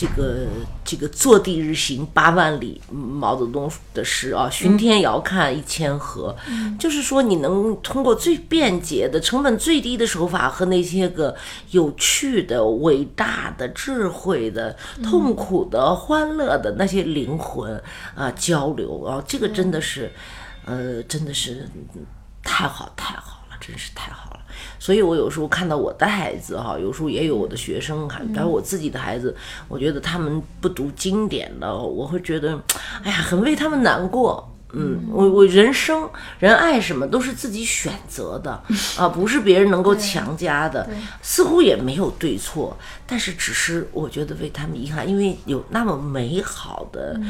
[0.00, 0.46] 这个
[0.82, 6.34] 这个坐地日行八万里，毛泽东的诗啊，巡天遥看一千河，
[6.78, 11.36] 就是说你能通过最便捷的、成本最低的手法和那些个
[11.72, 17.78] 有趣的、伟大的、智慧的、痛苦的、欢乐的那些灵魂
[18.14, 20.10] 啊交流啊，这个真的是，
[20.64, 21.68] 呃，真的是
[22.42, 23.32] 太好太好。
[23.32, 24.40] 了，真是太好了。
[24.78, 29.36] 所以，我有时候看到我的孩子哈，有时候也有我的学生，还还有我自己的孩子，
[29.68, 32.58] 我觉得他们不读经典的，我会觉得，
[33.04, 34.46] 哎呀，很为他们难过。
[34.72, 38.52] 嗯，我我人生人爱什么都是自己选择的
[38.96, 40.88] 啊，不是别人能够强加的，
[41.20, 47.20] 似乎也没有对错，但是只是我觉得为他们遗憾，因为有那么美好的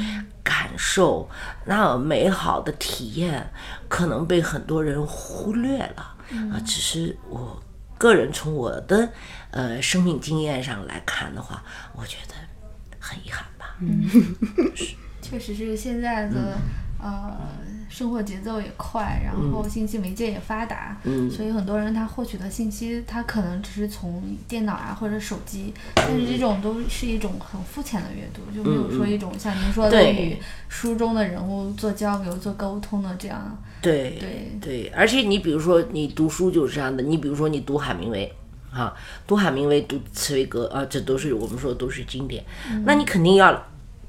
[0.43, 1.27] 感受，
[1.65, 3.51] 那么美好的体验，
[3.89, 6.17] 可能被很多人忽略了。
[6.53, 7.63] 啊，只是我
[7.99, 9.13] 个人从我的
[9.51, 11.63] 呃生命经验上来看的话，
[11.95, 12.35] 我觉得
[12.99, 13.77] 很遗憾吧。
[15.23, 16.59] 确实是现在的、
[17.03, 17.37] 呃
[17.89, 30.37] 生活节奏也快，然后信息媒介也发达，嗯所以很多人他获取的信息，他可能只是从电脑啊或者手机，但是这种都是一种很肤浅的阅读，就没有说一种像您说的对与
[30.69, 33.59] 书中的人物做交流、做沟通的这样。
[33.83, 38.33] 对对对，而且你比如说你读书就是这样的，你比如说你读海明威。
[38.73, 38.95] 啊，
[39.27, 42.45] 读海明威，读茨威格啊，这都是我们说都是经典。
[42.85, 43.65] 那你肯定要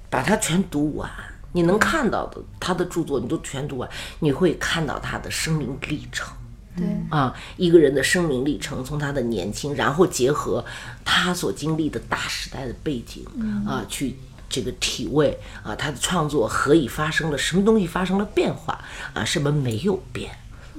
[0.07, 1.09] 把它全读完，
[1.53, 6.27] 你能看到的他的著作你都全读完，你会看到他的生命历程。
[6.73, 10.63] 对，啊，一个人的生命历程，从他的年轻，然后结合
[11.03, 13.25] 他所经历的大时代的背景，
[13.67, 14.15] 啊，去
[14.47, 18.79] 这个体味啊，他的创作何以发生了什么东西发生了变化
[19.13, 20.31] 啊，什么没有变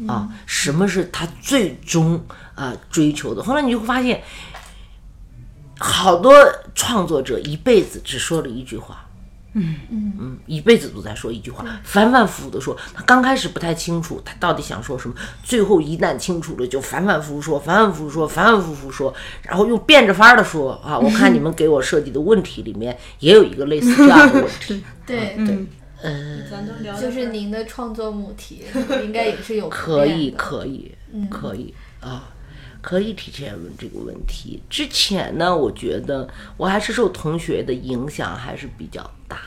[0.08, 3.42] 啊，什么是他最终啊追求的。
[3.42, 4.22] 后来你就会发现，
[5.78, 6.32] 好多
[6.74, 9.01] 创作者一辈子只说了一句话。
[9.54, 12.76] 嗯嗯嗯，一辈子都在说一句话，反反复复的说。
[12.94, 20.98] 他刚开始不太清楚他到底想说什么，最后一旦清楚了，就反反复复说，反反复复说，反反复复说，然后又变着法儿的说啊。
[20.98, 25.68] 我看你们给我设计的问题里面也有一个类似这样的问题，对 对，嗯，
[26.00, 28.62] 呃，咱都聊就是您的创作母题
[29.04, 30.92] 应该也是有可以，可以，
[31.30, 32.28] 可以啊，
[32.80, 34.62] 可以提前问这个问题。
[34.70, 39.38] 之前呢，我觉得我还是受同学的影响还是比较大。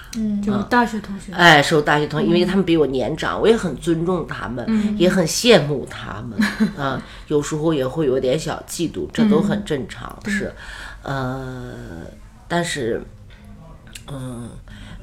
[0.42, 6.40] 就是大学同学，哎，受大学同学，因为他们比我年长，我也很尊重他们，也很羡慕他们
[6.78, 7.02] 啊。
[7.28, 10.52] 有时候也会有点小嫉妒，这都很正常，是，
[11.04, 11.74] 呃，
[12.48, 13.02] 但是，
[14.12, 14.50] 嗯。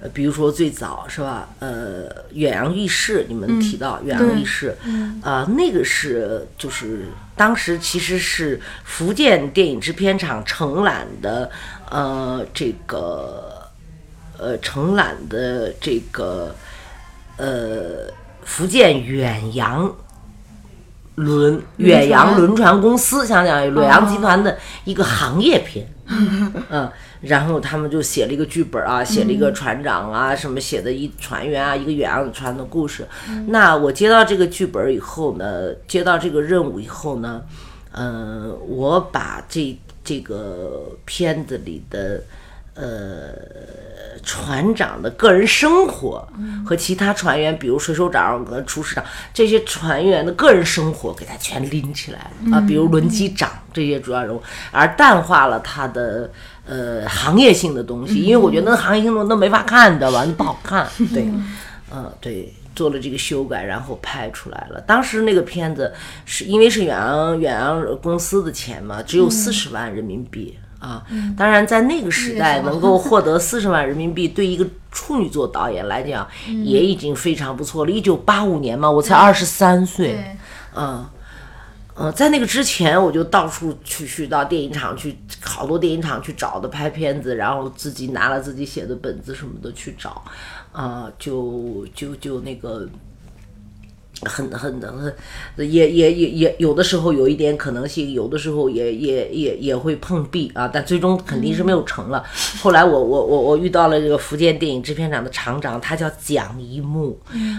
[0.02, 1.48] 呃比如说最早是吧？
[1.60, 4.76] 呃，远洋浴室，你们提到远洋浴室，
[5.22, 11.48] 啊、那个是就是当时其实是福建电影制片厂承揽的，
[11.88, 13.51] 呃，这个
[14.38, 16.54] 呃承揽的这个
[17.36, 18.10] 呃
[18.44, 19.94] 福建远洋
[21.16, 25.86] 轮远洋轮船公司，相当于远洋集团的一个行业片。
[26.68, 26.90] 嗯，
[27.22, 33.06] 然后他们就写了一个剧本啊，写了一个船长啊，什么写的一船员啊，一个远洋船的故事。
[33.46, 37.42] 那我接到这个剧本以后呢，接到这个任务以后呢，
[37.92, 42.22] 嗯、我把这这个片子里的
[42.74, 43.30] 呃
[44.22, 46.26] 船长的个人生活
[46.64, 49.04] 和其他船员，比如水手长和厨师长
[49.34, 56.30] 这些船员的个人生活，给他全拎起来了啊，比如轮机长这些主要人物，而淡化了他的
[56.66, 61.24] 呃行业性的东西，因为我觉得那行业性的东西都没法看的吧，那不好看，对，
[61.92, 62.54] 嗯，对。
[62.74, 64.80] 做了这个修改，然后拍出来了。
[64.80, 65.92] 当时那个片子
[66.24, 71.06] 是因为是远洋远洋公司的钱嘛，只有四十万人民币、啊。
[71.36, 76.26] 当然，在那个时代能够获得四十万人民币，对一个处女座导演来讲，
[76.64, 77.90] 也已经非常不错了。
[77.90, 80.16] 一九八五年嘛，我才二十三岁，
[80.74, 81.06] 嗯，嗯，
[81.94, 90.22] 呃，在那个之前，我就到处去去到电影厂去，好多电影厂去找的拍片子，然后自己拿了自己写的本子什么的去找，
[90.72, 92.88] 啊、就就就那个。
[94.24, 95.14] 很很很，
[95.56, 102.24] 也也也也有的时候有一点可能性，有的时候也也也也会碰壁啊，但最终肯定是没有成了。
[102.60, 107.18] 后来我我我我遇到了这个福建电影制片厂的厂长，他叫蒋一木，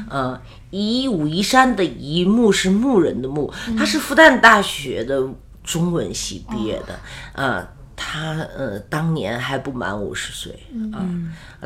[0.10, 0.40] 嗯，
[0.72, 5.28] 一武夷山的一木是牧人的牧，他是复旦大学的
[5.64, 7.70] 中文系毕业的，啊。
[7.96, 10.52] 他呃，当年还不满五十岁
[10.92, 11.08] 啊。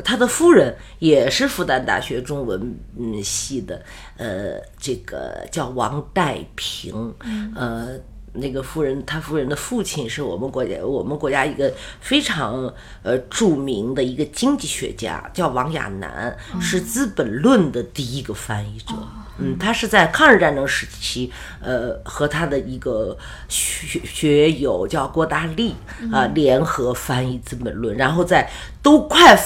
[0.04, 3.82] 他的夫人也是复旦大学中文嗯系的，
[4.16, 7.14] 呃，这个叫王代平，
[7.54, 7.98] 呃，
[8.32, 18.94] 那个夫人，他夫人的父亲是我们国家我们国家一个非常呃著名的一个经济学家，叫王亚南，是《资本论》的第一个翻译者。
[19.38, 23.16] 嗯，他是在抗日战争时期，呃，和他的一个
[23.48, 25.74] 学学友叫郭大力
[26.12, 28.50] 啊、联合翻译《资本论》，然后在
[28.82, 29.38] 都快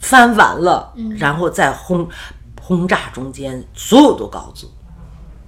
[0.00, 2.08] 翻完了，然后在轰
[2.60, 4.66] 轰炸中间，所有的稿子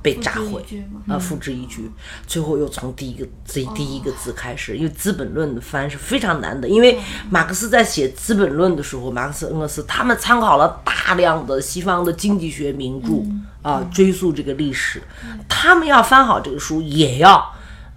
[0.04, 1.00] 被炸毁复制一句吗？
[1.08, 1.90] 啊，付之一炬，
[2.26, 13.22] 最后又从第一个第第一个字开始，因为《资本论》的翻是非常难的，因为马克思在写《资本论》的时候，马克思、恩格斯他们参考了大量的西方的经济学名著
[13.66, 15.02] 啊，追溯这个历史，
[15.48, 17.36] 他们要翻好这个书，也要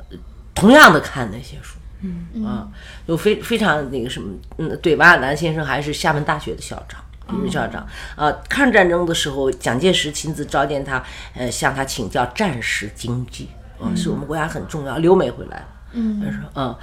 [0.10, 0.18] 呃
[0.56, 1.78] 同样的看那些书。
[2.02, 2.46] 嗯。
[2.46, 2.70] 啊，
[3.06, 7.04] 就非非常那个什么，嗯，对，王亚南先生还是厦门大学的校长。
[7.30, 7.86] 理论校长
[8.16, 11.04] 啊，抗日战争的时候，蒋介石亲自召见他，
[11.36, 14.98] 呃，向他请教战时经济嗯，是我们国家很重要。
[14.98, 16.76] 留美回来，嗯他说，嗯，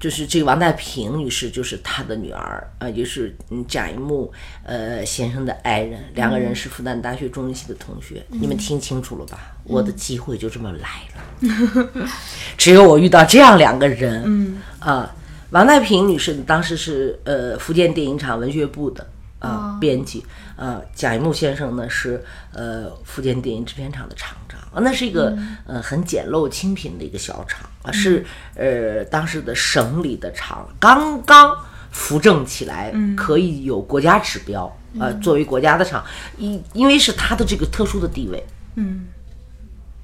[0.00, 4.32] 就是这个王太平女士，就是他的女儿，呃，也是嗯贾一木
[4.64, 8.24] 呃先生的爱人，两个人是复旦大学中文系的同学。
[8.28, 9.38] 你们听清楚了吧？
[9.64, 12.08] 我的机会就这么来了，
[12.56, 15.14] 只有我遇到这样两个人，嗯啊，
[15.50, 19.06] 王太平女士当时是呃福建电影厂文学部的。
[19.42, 20.24] 啊，编辑，
[20.56, 25.36] 呃，贾一木先生呢是呃福建电影制片厂的厂长，啊，那是一个、
[25.66, 28.24] 呃很简陋清贫的一个小厂啊，是
[28.54, 31.56] 呃当时的省里的厂，刚刚
[31.90, 36.04] 扶正起来，可以有国家指标，呃，作为国家的厂，
[36.38, 38.42] 因因为是他的这个特殊的地位，
[38.76, 39.06] 嗯。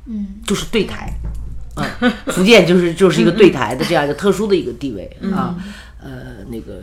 [0.06, 0.40] 嗯。
[0.44, 1.12] 就是对台，
[1.76, 1.84] 啊，
[2.26, 5.54] 福建就是就是一个对台的这样一个特殊的一个地位啊，
[6.02, 6.82] 呃，那个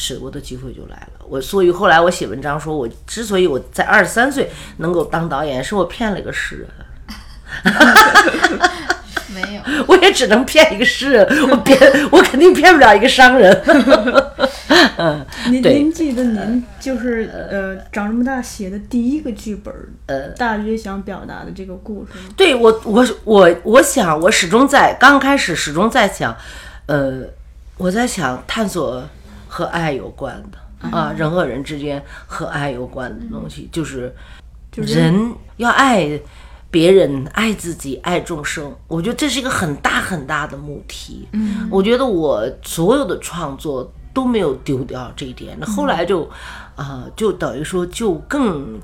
[0.00, 1.26] 是我的机会就来了。
[1.28, 6.68] 我所以后来我写文章说，我之所以我在二十三岁能够当导演，是我骗了一个诗人。
[9.34, 11.76] 没有， 我也只能骗一个诗人，我骗
[12.12, 13.52] 我肯定骗不了一个商人。
[14.96, 19.74] 嗯，您对您记得您就是呃长这么大写的第一个剧本，
[20.06, 22.32] 呃，大约想表达的这个故事吗？
[22.36, 26.36] 对我，我我我想，我始终在刚开始始终在想，
[26.86, 27.22] 呃，
[27.76, 29.04] 我在想探索
[29.48, 34.14] 和爱有关的啊，人和人之间和爱有关的东西，就是
[34.72, 36.20] 人要爱
[36.70, 38.72] 别人、爱自己、爱众生。
[38.86, 41.26] 我觉得这是一个很大很大的母题。
[41.32, 45.56] 嗯，我觉得我所有的创作都没有丢掉这一点。
[45.58, 46.28] 那后来就，
[46.76, 48.78] 啊、就等于说就更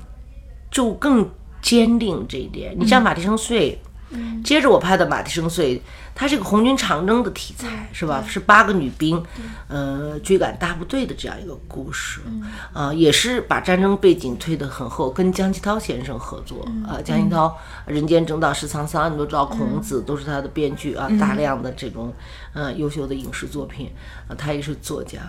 [0.71, 1.29] 就更
[1.61, 2.75] 坚定这一点。
[2.77, 3.79] 你像马蹄声碎，
[4.43, 5.77] 接着我拍的《马蹄声碎》，
[6.15, 8.23] 它是个红军长征的题材，是吧？
[8.25, 9.21] 是八个女兵，
[9.67, 12.21] 呃，追赶大部队的这样一个故事，
[12.71, 17.47] 啊、也是把战争背景推得很厚，跟江其涛先生合作，啊，江其涛
[17.91, 22.13] 《人间正道是沧桑》，你都知道，孔子都是他的编剧啊，大量的这种，
[22.53, 23.91] 呃，优秀的影视作品，
[24.29, 25.19] 啊，他也是作家，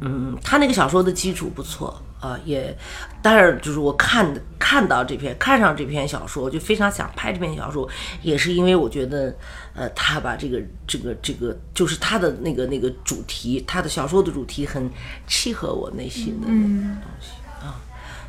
[0.00, 2.74] 嗯，他那个小说的基础不错啊、也
[3.20, 7.86] 当然就是我看看到这篇看上这篇小说，我就非常想拍这篇小说，
[8.22, 9.36] 也是因为我觉得，
[9.74, 14.90] 呃，他把这个这个这个就是他的那个那个主题，他的小说的主题很
[15.26, 16.80] 契合我内心的东
[17.20, 17.28] 西
[17.60, 17.76] 啊、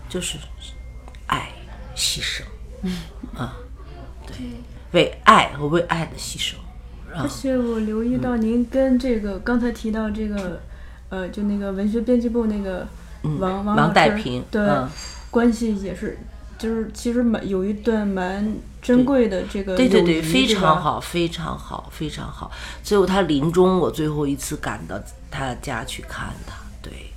[0.10, 0.38] 就是
[1.28, 1.50] 爱
[1.96, 2.42] 牺牲，
[2.82, 2.98] 嗯
[3.34, 3.56] 啊，
[4.28, 4.36] 对，
[4.92, 6.56] 为爱和为爱的牺牲，
[7.16, 10.62] 而且我留意到您跟这个刚才提到这个，
[11.08, 12.86] 呃，就那个文学编辑部那个
[13.40, 14.90] 王、王王代平对、嗯
[15.32, 16.18] 关系也是，
[16.58, 22.50] 就是其实蛮有一段蛮珍贵的这个对对对，非常好，非常好，非常好。
[22.82, 24.98] 最后他临终，我最后一次赶到
[25.30, 26.56] 他家去看他。
[26.82, 27.12] 对，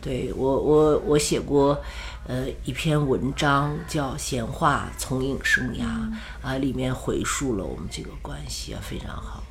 [0.00, 1.78] 对我我我写过，
[2.26, 5.82] 呃，一篇文章叫《闲话从影生涯》
[6.40, 9.42] 啊，里面回述了我们这个关系啊，非常好，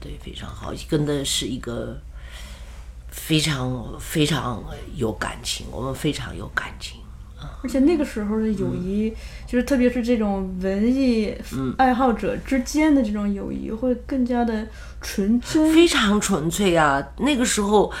[0.00, 1.96] 对，非常好，跟的是一个
[3.10, 4.62] 非常非常
[4.94, 7.00] 有感情，我们非常有感情。
[7.62, 9.12] 而且那个时候的友谊，
[9.46, 14.66] 就是特别是这种文艺嗯爱好者之间的这种友谊，会更加的
[15.00, 15.72] 纯真。
[15.72, 17.04] 非常纯粹啊！
[17.18, 17.92] 那个时候，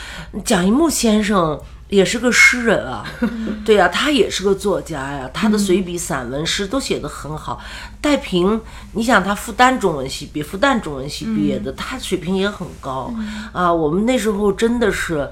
[0.44, 3.04] 蒋一木先生也是个诗人啊，
[3.64, 7.60] 对呀、他也是个作家呀，他的随笔、散文、诗都写得很好。
[8.00, 8.60] 戴平，
[8.92, 13.12] 你想他复旦中文系毕，复旦中文系毕业的，他水平也很高
[13.52, 13.72] 啊。
[13.72, 15.30] 我们那时候真的是，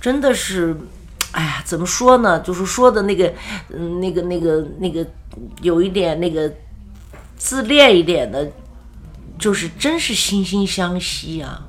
[0.00, 0.76] 真的是。
[1.32, 2.40] 哎呀，怎么说呢？
[2.40, 3.32] 就是说的那个，
[3.70, 5.02] 嗯，那个、那个、那个，
[5.62, 6.52] 有一点那个
[7.38, 8.46] 自恋一点的，
[9.38, 11.62] 就是真是惺惺相惜啊，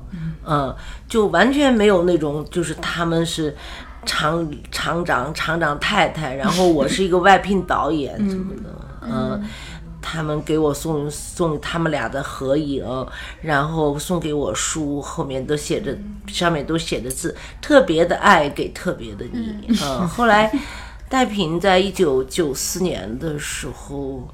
[0.44, 0.76] 嗯，
[1.08, 3.56] 就完全没有那种，就是他们是
[4.04, 8.70] 厂厂长、厂长太太，然后我是一个外聘导演什么的，
[9.02, 9.44] 嗯。
[10.06, 12.84] 他们给我送送他们俩的合影，
[13.40, 15.96] 然后送给我书，后面都写着，
[16.26, 19.66] 上面都写着字，特别的爱给特别的你。
[19.82, 20.52] 嗯，后来
[21.08, 24.28] 戴平在一九九四年的时候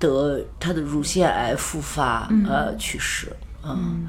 [0.00, 3.28] 得他的乳腺癌复发，呃，去世。
[3.62, 4.08] 嗯，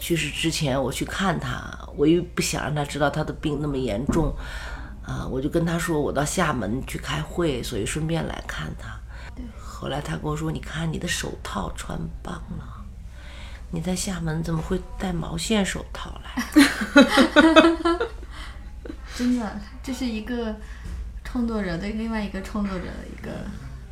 [0.00, 4.34] 去世之前我去看他，我又不想让他知道他的病那么严重，
[5.04, 8.98] 啊、我就跟他说我到厦门去开会，所以顺便来看他。
[9.62, 12.84] 后来他跟我说：“你看你的手套穿帮了，
[13.70, 16.42] 你在厦门怎么会戴毛线手套来？”
[19.16, 20.54] 真的，这是一个
[21.24, 23.30] 创作者对另外一个创作者的一个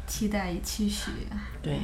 [0.07, 1.11] 期待与期许。
[1.63, 1.81] 对，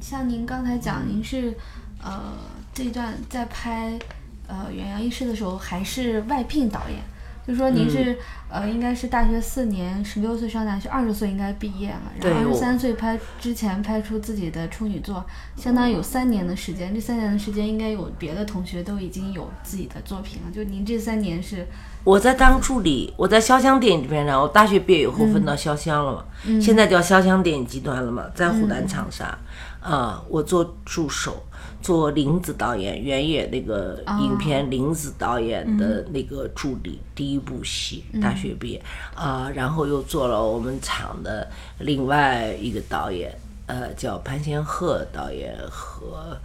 [0.00, 1.56] 像您刚才讲，您是
[2.02, 2.34] 呃
[2.72, 3.98] 这一段在拍
[4.46, 6.98] 呃《远洋医师》的时候还是外聘导演，
[7.46, 8.16] 就说您是、嗯
[8.50, 15.24] 呃，应该是大学四年，十六岁上大学，二十岁应该毕业了，然后二十三岁拍之前拍出自己的处女作，
[15.56, 16.92] 相当于有三年的时间。
[16.94, 20.50] 这三年的时间，应该有别的同学都已经有自己的作品了。
[20.52, 21.66] 就您这三年是
[22.04, 26.24] 我在当助理，我在潇湘电影这边，然后大学毕业以后分到潇湘了嘛，
[26.60, 29.36] 现在叫潇湘电影集团了嘛，在湖南长沙。
[29.80, 31.42] 啊、我做助手，
[31.80, 38.82] 做林子导演原野那个影片林子导演的那个助理，第一部戏，大学毕业
[39.14, 41.48] 啊、然后又做了我们厂的
[41.78, 43.34] 另外一个导演，
[43.64, 46.36] 呃，叫潘先鹤导演和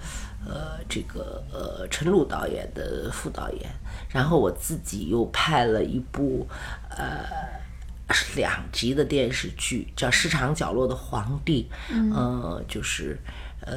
[0.46, 3.70] 呃这个呃陈鲁导演的副导演，
[4.10, 6.48] 然后我自己又拍了一部
[6.90, 7.26] 呃
[8.12, 13.20] 是两集的电视剧，叫《市场角落的皇帝》，嗯、呃，就是
[13.62, 13.76] 呃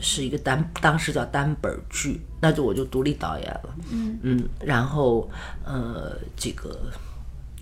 [0.00, 5.30] 是一个单，当时叫单本儿剧，那就我就独立导演了，嗯然后
[5.64, 6.78] 呃这个。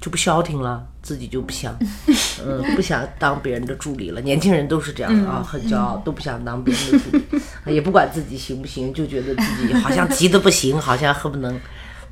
[0.03, 1.75] 就不消停了，自己就不想，
[2.45, 4.21] 嗯，不想当别人的助理了。
[4.21, 11.55] 年轻人都是这样的啊，很骄傲，都不想当别人的助理，也不管自己行不行，就觉得自己好像急得不行，好像恨不能，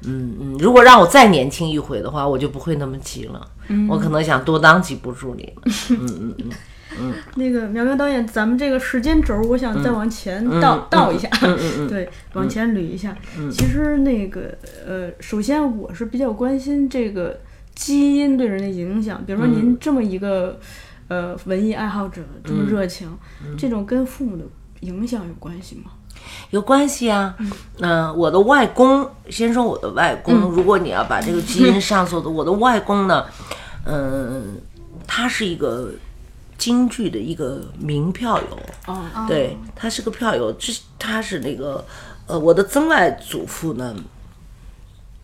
[0.04, 0.56] 嗯嗯。
[0.60, 3.44] 如果让我再年轻一回的话，我就不会那么急了，
[3.88, 5.72] 我可能想多当几部助理了。
[5.90, 6.50] 嗯嗯
[7.00, 13.16] 嗯，那个苗苗导演，咱们这个时间轴，我想再往前倒、倒一下，嗯嗯嗯对，往前捋一下。
[13.50, 17.38] 其实那个呃，首先我是比较关心这个
[17.80, 20.60] 基因对人的影响，比如说您这么一个、
[21.08, 23.08] 呃文艺爱好者，这么热情，
[23.56, 24.44] 这种跟父母的
[24.80, 25.92] 影响有关系吗？
[26.50, 27.34] 有关系啊。
[27.78, 33.24] 嗯、我的外公，先说我的外公，如果你要把这个基因上溯的，我的外公呢，
[33.86, 34.60] 嗯、
[35.06, 35.90] 他是一个
[36.58, 38.58] 京剧的一个名票友。
[38.86, 41.82] 哦，对，他是个票友，这他是那个
[42.26, 43.96] 呃，我的曾外祖父呢，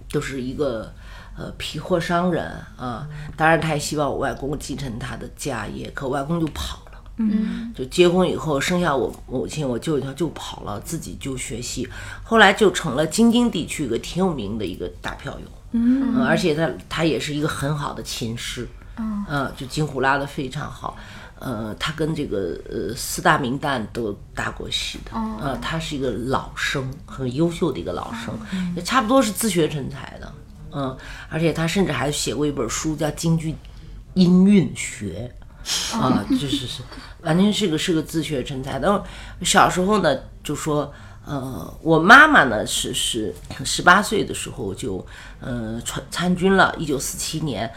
[0.09, 0.91] 就是一个
[1.37, 3.07] 呃皮货商人啊。
[3.37, 6.99] 当然，他也希望我外公继承他的家业，可外公就跑了。
[7.19, 11.89] 嗯，就结婚以后生下我母亲，我舅舅就跑了，自己就学戏，
[12.23, 15.47] 后来就成了京津地区一个挺有名的一个大票友。
[15.73, 18.69] 嗯，而且他他也是一个很好的琴师。
[18.99, 20.97] 嗯，就京胡拉的非常好。
[21.39, 25.13] 呃，他跟这个呃四大名旦都搭过戏的。
[25.41, 28.35] 呃，他是一个老生，很优秀的一个老生，
[28.75, 30.33] 也差不多是自学成才的。
[30.77, 30.97] 嗯，
[31.29, 33.55] 而且他甚至还写过一本书叫《京剧
[34.15, 35.33] 音韵学》。
[35.93, 36.81] 啊，就是是，
[37.23, 38.79] 完全是个是个自学成才。
[38.79, 39.01] 但是
[39.45, 45.05] 小时候呢，就说，呃，我妈妈呢是是十八岁的时候就，
[45.41, 47.69] 呃，参参军了，一九四七年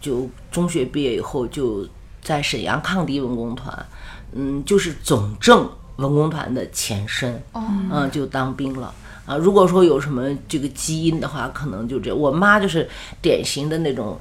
[0.00, 1.86] 就中学毕业以后就
[2.20, 3.86] 在沈阳抗敌文工团，
[4.32, 8.92] 嗯，就是总政文工团的前身，嗯，就当兵了。
[9.26, 12.14] 啊，如果说有什么这个基因的话，可能就这。
[12.14, 12.88] 我妈就是
[13.20, 14.18] 典型的那种，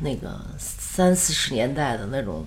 [0.00, 0.28] 那个
[0.58, 2.44] 三四十年代的那种。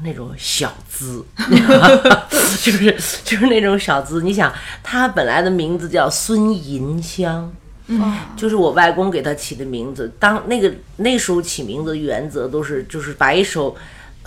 [0.00, 1.24] 那种小资，
[2.62, 4.22] 就是就是那种小资。
[4.22, 7.52] 你想，她本来的名字叫孙银香，
[7.88, 10.08] 嗯，就是我外公给她起的名字。
[10.20, 13.76] 当那个那时候起名字的原则都是，就是把一首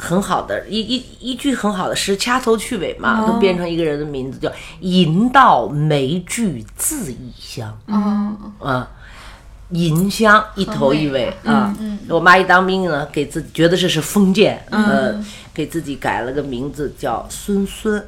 [0.04, 7.78] 很好的一一一句很好的诗掐头去尾嘛，都变成一个人的名字，叫吟道梅句自异乡。
[7.86, 8.89] 嗯，啊，
[9.70, 11.72] 银香一头一尾啊。
[12.10, 15.24] 我妈一当兵呢，给自己觉得这是封建，呃，
[15.54, 18.04] 给自己改了个名字叫孙孙。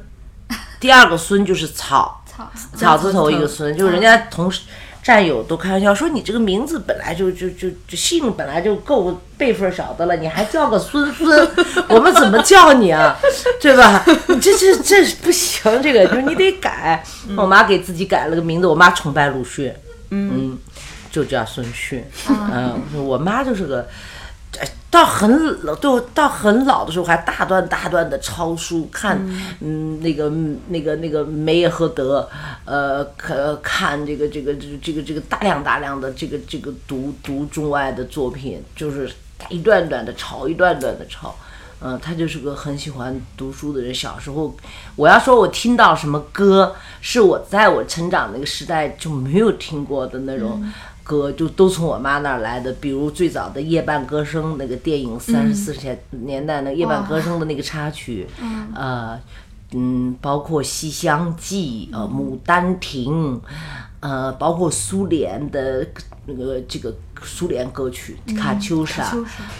[0.80, 4.62] 第二个孙就是草，草草字头一个孙，就是人家同事
[5.04, 11.48] 战友都开玩笑说你这个名字本来就就就就姓本来就够辈分小的了，你还叫个孙孙，
[11.90, 13.14] 我们怎么叫你啊？
[13.60, 14.02] 对吧？
[14.40, 17.04] 这这这不行，这个就是你得改。
[17.36, 19.70] 我妈给自己改了个名字，我妈崇拜鲁迅，
[20.08, 20.58] 嗯，
[21.12, 22.02] 就叫孙旭。
[22.28, 23.86] 嗯，我妈就是个。
[24.60, 29.18] 哎到很老，对到很老的时候还大段大段的抄书看，
[29.60, 30.30] 嗯，那个
[30.68, 32.28] 那个那个梅耶赫德，
[32.64, 39.10] 呃，看看这个这个这个这个这个大量大量的这个这个读读中外的作品，就是
[39.48, 41.34] 一段段的抄，一段段的抄。
[41.80, 43.92] 嗯，他就是个很喜欢读书的人。
[43.92, 44.56] 小时候，
[44.96, 50.64] 我要说我听到什么歌，是我在我成长那个时代就没有听过的那种
[51.04, 52.72] 歌，就都从我妈那儿来的。
[52.80, 58.26] 比如最早的《夜半歌声》那个电影，三十四十年年代那《夜半歌声》的那个插曲，
[58.74, 59.20] 呃，
[59.72, 63.36] 嗯，包括《西厢记》呃，《牡丹亭》，
[64.04, 65.86] 呃，包括苏联的
[66.26, 69.02] 那个这个苏联歌曲《卡秋莎》，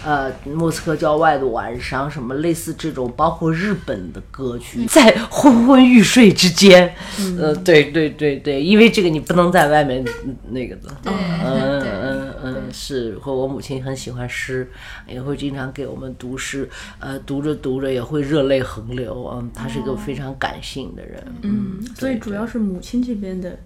[0.05, 6.93] 呃，莫斯科郊外的晚上，什么类似这种，包括日本的歌曲，在昏昏欲睡之间，
[7.39, 14.69] 呃，对对对对，因为这个你不能在外面嗯那个的，嗯嗯嗯嗯，是和我母亲很喜欢诗，
[15.07, 16.69] 也会经常给我们读诗，
[16.99, 23.57] 呃，读着读着也会热泪横流，嗯，她是一个非常感性的人，嗯，所以主要是母亲这边的，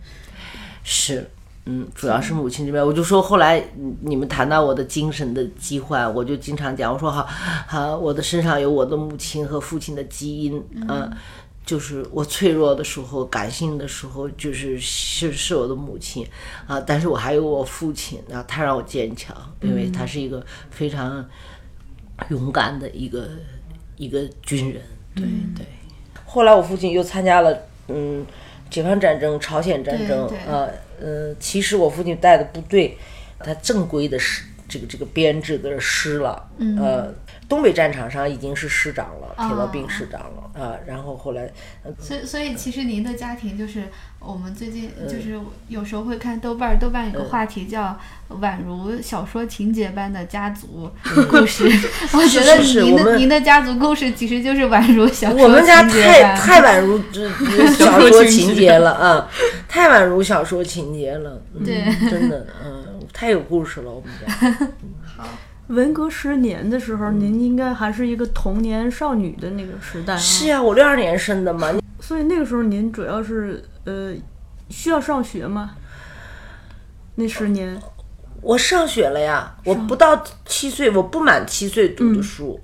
[0.83, 1.29] 是。
[1.65, 7.21] 嗯，主要是母亲这边，我就说后来嗯你们谈到我的精神的疾患，我就经常讲，我说哈，
[7.67, 11.11] 哈，我的身上有我的母亲和父亲的基因，嗯，
[11.63, 16.25] 就是我脆弱的时候、感性的时候，就是是是我的母亲
[16.65, 21.23] 啊，但是我还有我父亲啊，他让我坚强，因为他是一个非常
[22.29, 23.29] 勇敢的一个
[23.95, 24.81] 一个军人，
[25.13, 25.23] 对
[25.55, 25.65] 对。
[26.25, 27.55] 后来我父亲又参加了
[27.89, 28.25] 嗯
[28.69, 30.67] 解放战争、朝鲜战争对对啊。
[31.01, 32.97] 呃，其实我父亲带的部队，
[33.39, 37.13] 他正规的师这个这个编制的师了，呃，
[37.49, 41.49] 东北战场上已经是师长了，铁道兵师长了啊、然后后来，
[41.83, 43.85] 呃所以，所以其实您的家庭就是
[44.19, 45.39] 我们最近嗯就是
[45.69, 47.97] 有时候会看豆瓣儿，豆瓣有个话题叫
[48.41, 50.91] “宛如小说情节般的家族
[51.29, 51.63] 故事”。
[52.13, 59.29] 我觉得您的您的家族故事其实就是宛如小说我们家太太宛如这这小说情节了 啊，
[59.67, 62.09] 太宛如小说情节了，嗯、对。
[62.09, 64.67] 真的，嗯，太有故事了，我们家。
[65.69, 70.17] 文革十年的时候，您应该还是一个童年少女的那个时代啊。
[70.17, 74.13] 是呀、我六二年生的嘛，所以那个时候您主要是呃
[74.69, 75.75] 需要上学吗？
[77.15, 77.79] 那十年，
[78.41, 82.59] 我上学了呀，我不到七岁，我不满七岁读的书，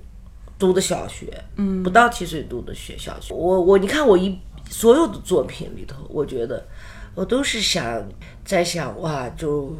[0.58, 3.32] 读的小学，嗯，不到七岁读的学小学。
[3.32, 4.36] 我我你看我一
[4.68, 6.66] 所有的作品里头，我觉得
[7.14, 8.02] 我都是想
[8.46, 9.76] 在想哇，就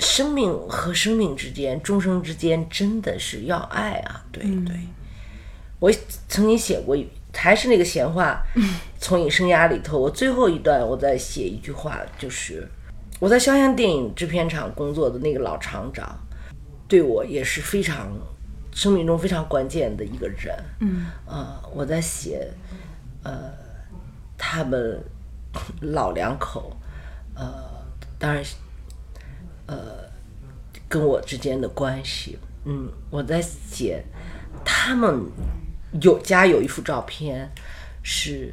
[0.00, 4.76] 生命和生命之间，众生之间真的是要爱啊，对对。
[5.78, 5.88] 我
[6.28, 8.42] 曾经写过一，还是那个闲话，
[8.98, 12.66] 从影生涯里头，我最后一段我在写一句话，就是
[13.20, 16.18] 我在潇湘电影制片厂工作的那个老厂长，
[16.88, 18.10] 对我也是非常
[18.72, 20.52] 生命中非常关键的一个人。
[20.80, 22.50] 嗯，啊、我在写，
[23.22, 23.52] 呃，
[24.36, 25.00] 他们
[25.80, 26.76] 老两口，
[27.36, 27.46] 呃，
[28.18, 28.42] 当然，
[29.66, 30.10] 呃，
[30.88, 32.38] 跟我之间的关系。
[32.64, 34.04] 嗯，我在写
[34.64, 35.24] 他们
[36.02, 37.50] 有家有一幅照片，
[38.02, 38.52] 是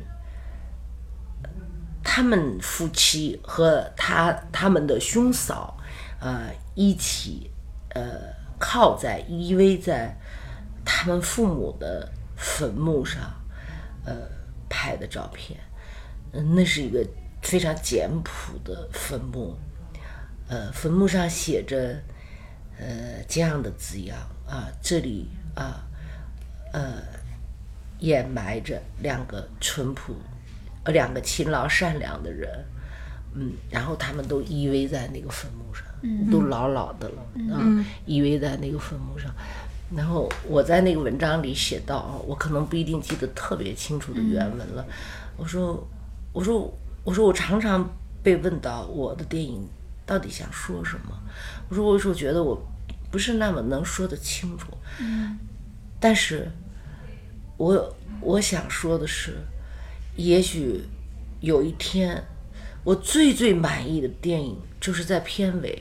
[2.04, 5.76] 他们夫妻和他他们的兄嫂，
[6.22, 7.50] 呃，一起
[7.90, 8.12] 呃
[8.60, 10.16] 靠在依偎在
[10.86, 13.22] 他们父母的坟墓上，
[14.06, 14.16] 呃
[14.70, 15.60] 拍的照片。
[16.32, 17.06] 嗯，那是一个
[17.46, 19.56] 非常简朴的坟墓，
[20.48, 21.96] 呃，坟墓上写着
[22.80, 24.18] 呃这样的字样
[24.48, 25.86] 啊，这里啊，
[26.74, 27.04] 呃，
[28.00, 30.16] 掩埋着两个淳朴、
[30.84, 32.66] 呃两个勤劳善良的人，
[33.36, 35.86] 嗯，然后他们都依偎在那个坟墓上，
[36.32, 39.32] 都老老的了嗯，依偎在那个坟墓上。
[39.96, 44.84] 然后我在那个文章里写到啊，我可能不一定记得特别清楚的原文了。
[45.38, 45.88] 我说，
[46.34, 46.74] 我说，
[47.06, 47.90] 我说，我常常
[48.22, 49.66] 被问到我的电影
[50.06, 51.18] 到底想说什么。
[51.70, 52.60] 我说，我说，我觉得我
[53.12, 54.76] 不是那么能说得清楚。
[56.00, 56.52] 但是
[57.58, 59.38] 我我想说的是，
[60.16, 60.82] 也许
[61.42, 62.22] 有一天，
[62.84, 65.80] 我最最满意的电影就是在片尾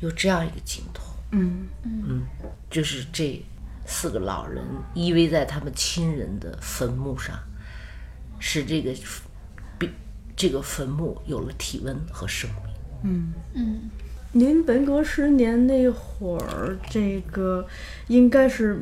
[0.00, 1.02] 有这样一个镜头。
[1.32, 2.22] 嗯嗯，
[2.70, 3.42] 就是这
[3.86, 4.62] 四个老人
[4.94, 7.38] 依偎在他们亲人的坟墓上，
[8.38, 9.02] 使这个比
[10.38, 12.72] 这个坟墓有了体温和生命。
[13.02, 13.90] 嗯嗯
[14.32, 17.66] 您文革十年那会儿，这个
[18.06, 18.80] 应该是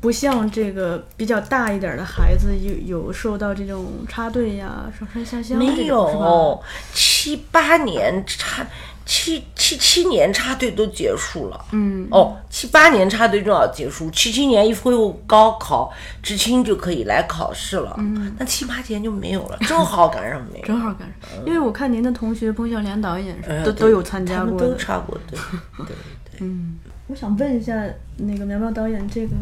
[0.00, 5.84] 不像这个比较大一点的孩子有有受到这种插队呀、上山下乡没？
[5.84, 6.60] 有，
[6.92, 8.66] 七八年插
[9.10, 11.64] 七七七年插队都结束了。
[11.72, 15.92] 嗯，哦，七八年插队正好结束，七七年一恢复高考，
[16.22, 17.92] 知青就可以来考试了。
[17.98, 20.64] 嗯，那七八年就没有了，正好赶上没 有。
[20.64, 24.72] 正好赶上，因为我看您的同学彭小莲导演是都都有参加过都。
[24.76, 25.36] 插过队。
[25.78, 26.38] 对对。
[26.42, 27.74] 嗯我想问一下，
[28.18, 29.32] 那个苗苗导演，这个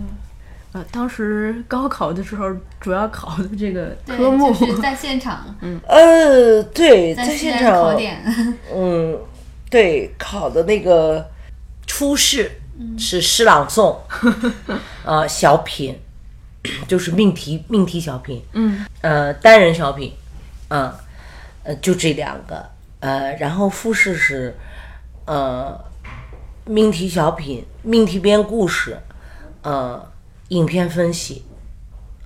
[0.72, 2.50] 呃，当时高考的时候
[2.80, 8.22] 主要考的这个，科目，就是在现场， 嗯呃，对，在现场考点，
[8.74, 9.18] 嗯，
[9.70, 11.30] 对，考的那个
[11.86, 12.50] 初试
[12.98, 13.96] 是诗朗诵，
[15.04, 15.98] 呃， 小品，
[16.88, 20.14] 就是命题命题小品，嗯，呃，单人小品，
[20.68, 20.92] 嗯、
[21.64, 22.64] 呃，就这两个，
[23.00, 24.56] 呃，然后复试是，
[25.26, 25.78] 呃，
[26.64, 28.98] 命题小品、命题编故事，
[29.62, 30.10] 呃，
[30.48, 31.44] 影片分析，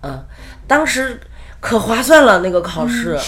[0.02, 0.24] 嗯，
[0.66, 1.20] 当时
[1.60, 3.18] 可划算了那个考试，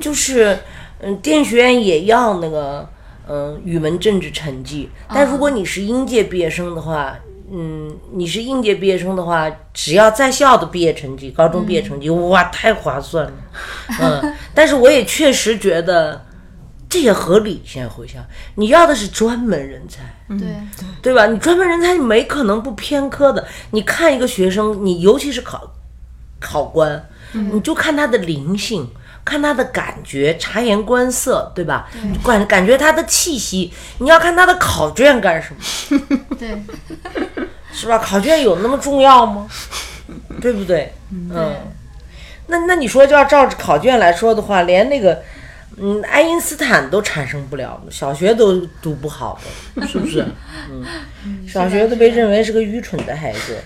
[0.00, 0.58] 就是
[1.00, 2.88] 嗯，电影学院也要那个
[3.28, 4.88] 嗯，语文、政治成绩。
[5.08, 7.16] 但如果你是应届毕业生的话，
[7.50, 13.32] 嗯，你是应届毕业生的话，只要在校的毕业成绩，高中毕业成绩，哇，太划算了。
[14.00, 16.24] 嗯， 但是我也确实觉得
[16.88, 17.62] 这也合理。
[17.64, 18.22] 现在回想，
[18.54, 20.02] 你要的是专门人才。
[20.36, 20.46] 对，
[21.00, 21.26] 对吧？
[21.26, 23.46] 你专门人才，你没可能不偏科的。
[23.70, 25.72] 你看一个学生，你尤其是考
[26.38, 28.86] 考官，你就看他的灵性，
[29.28, 31.88] 看他的感觉，察言观色，对吧？
[32.24, 33.72] 感感觉他的气息。
[33.98, 36.00] 你要看他的考卷干什么？
[36.38, 36.60] 对，
[37.72, 37.98] 是吧？
[37.98, 39.46] 考卷有那么重要吗？
[40.40, 40.92] 对不对？
[41.12, 41.54] 嗯。
[42.46, 45.22] 那那你说，就要照着考卷来说的话，连那个。
[45.80, 49.38] 嗯，爱因斯坦都产生不了，小学都读不好
[49.76, 50.26] 的，是不是？
[50.68, 50.84] 嗯，
[51.46, 53.56] 小学都被认为是个愚蠢的孩子。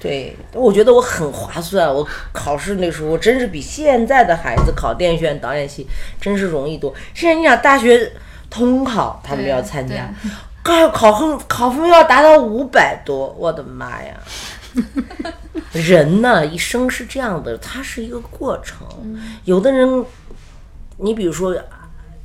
[0.00, 1.94] 对，我觉得我很划算。
[1.94, 5.86] 我考试那时候，我真是比现在的孩子考电影学院导演系
[6.20, 6.92] 真是容易多。
[7.14, 8.10] 现在你想，大学
[8.48, 10.12] 通考他们要参加，
[10.62, 14.14] 考考分考分要达到五百多，我的妈呀！
[15.72, 18.86] 人呢，一生是这样的，它是一个过程。
[19.44, 20.04] 有的人。
[21.02, 21.56] 你比如说，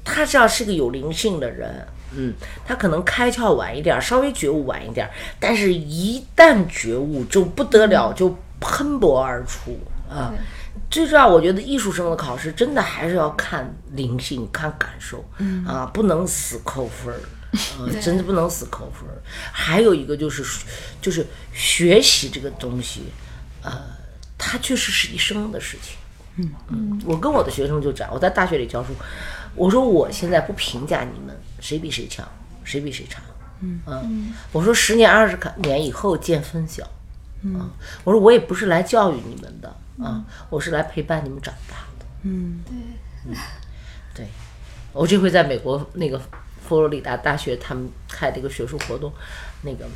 [0.04, 2.34] 他只要是个有灵性的人，嗯，
[2.66, 5.10] 他可能开窍晚一点，稍微觉悟晚一点，
[5.40, 9.78] 但是一旦觉悟就不得了，就喷薄而出
[10.10, 10.34] 啊。
[10.90, 15.26] 最重要，我觉得艺术生的考试真的还是要看灵性、看感受，
[15.66, 17.20] 啊，不能死扣分儿，
[17.80, 19.18] 啊，真的不能死扣分儿。
[19.52, 20.44] 还有一个就是，
[21.02, 23.06] 就是学习这个东西，
[23.64, 23.72] 呃，
[24.38, 25.98] 它确实是一生的事情。
[26.38, 28.90] 嗯嗯，我跟我的学生就讲，我在大学里教书，
[29.56, 31.36] 我说我现在不评价你们
[31.66, 32.24] 谁比谁强，
[32.64, 33.20] 谁比谁差，
[33.62, 36.88] 嗯嗯，我说十年二十年以后见分晓，
[37.42, 37.68] 嗯，
[38.04, 42.64] 我说我也不是来教育你们的啊，我是来陪伴你们长大的，嗯。
[42.68, 42.76] 对，
[43.26, 43.36] 嗯
[44.14, 44.28] 对，
[44.94, 46.22] 我这回在美国那个
[46.68, 49.12] 佛罗里达大学他们开这个学术活动，
[49.64, 49.88] 那个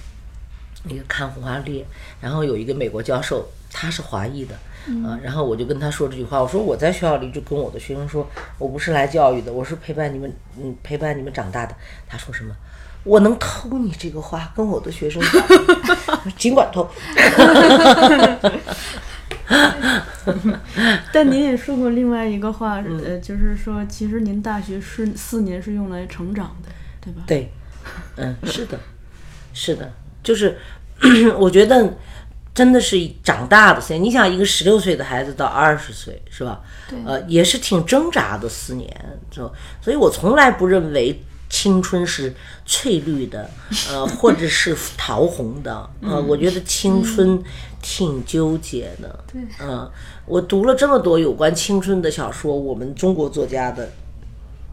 [0.83, 1.85] 那个看红花列，
[2.21, 4.55] 然后有一个美国教授，他是华裔的。
[5.05, 8.27] 啊，然后我就跟他说这句话，我说我在学校里就跟我的学生说，
[8.57, 11.75] 我不是来教育的，我是陪伴你们，嗯，陪伴你们长大的。
[12.07, 12.55] 他说什么？
[13.03, 16.89] 我能偷你这个话跟我的学生讲， 尽管偷。
[21.11, 26.69] 但您也说过另外一个话，呃，就是说，其实您大学是四年是用来成长的，
[27.01, 27.23] 对吧？
[27.27, 27.51] 对，
[28.15, 28.79] 嗯，是的，
[29.53, 29.91] 是的，
[30.23, 30.57] 就是
[31.37, 31.93] 我觉得。
[32.51, 36.59] 真的是长大的四年，你想一个十六岁的孩子到二十岁，是吧？
[36.89, 38.93] 对，呃，也是挺挣扎的四年，
[39.31, 39.49] 就
[39.81, 42.33] 所以我从来不认为青春是
[42.65, 43.49] 翠绿的，
[43.89, 47.41] 呃，或者是桃红的， 呃，我觉得青春
[47.81, 49.23] 挺纠结的。
[49.31, 49.89] 对，嗯，
[50.25, 53.89] 我读了这么多有关青春的小说，我们中国作家的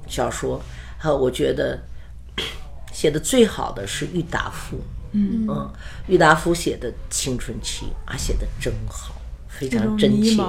[0.08, 0.60] 小说，
[1.04, 1.78] 呃，我觉得
[2.90, 4.78] 写的最好的是郁达夫。
[5.16, 5.70] 嗯，
[6.06, 9.14] 郁达夫写的青春期啊，写的真好，
[9.48, 10.40] 非常真切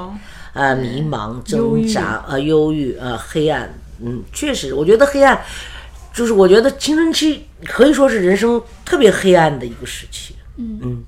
[0.53, 3.73] 啊，迷茫、挣扎啊，忧郁啊，黑暗。
[3.99, 5.41] 嗯，确实，我觉得黑暗，
[6.13, 10.35] 就是我觉得青春期可以说是人生特别黑暗的一个时期。
[10.57, 11.03] 嗯，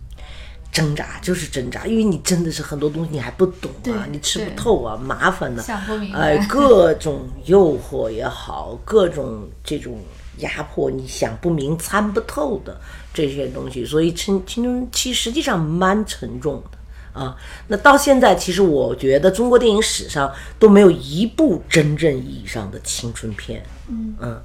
[0.72, 6.20] 挣扎就是挣扎，因为你真的是很多东西你还不懂啊，你吃不透啊，麻烦的，想不明白。
[6.20, 10.00] 哎，各种诱惑也好，各种这种
[10.38, 12.80] 压迫，你想不明、参不透的。
[13.14, 17.36] 这些东西，所以青青春期实际上蛮沉重的啊。
[17.68, 23.64] 那到现在，其实我觉得中国电影史上都没有一部真正意义上的青春片。
[23.90, 24.42] 嗯嗯，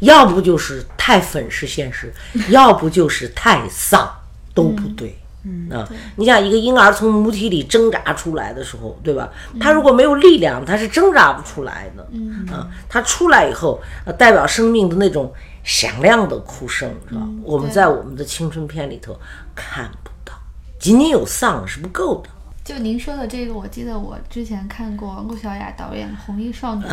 [0.00, 2.12] 要不就是太粉饰现实，
[2.50, 4.10] 要不就是太丧，
[4.52, 5.16] 都不对。
[5.44, 9.30] 嗯啊，你想一个婴儿从母体里挣扎出来的时候，对吧？
[9.58, 12.06] 他如果没有力量，他是挣扎不出来的。
[12.12, 13.80] 嗯啊，他出来以后，
[14.18, 15.32] 代表生命的那种。
[15.70, 17.20] 响亮的哭声是吧？
[17.44, 19.16] 我们在我们的青春片里头
[19.54, 20.34] 看不到，
[20.80, 22.28] 仅仅有丧是不够的。
[22.64, 26.84] 就您说的这个，我记得我之前看过陆小雅导演《红衣少女》，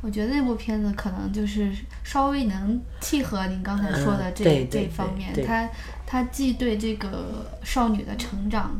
[0.00, 1.70] 我觉得那部片子可能就是
[2.02, 5.30] 稍微能契合您刚才说的这这方面。
[5.46, 5.68] 它
[6.06, 8.74] 它既对这个少女的成长。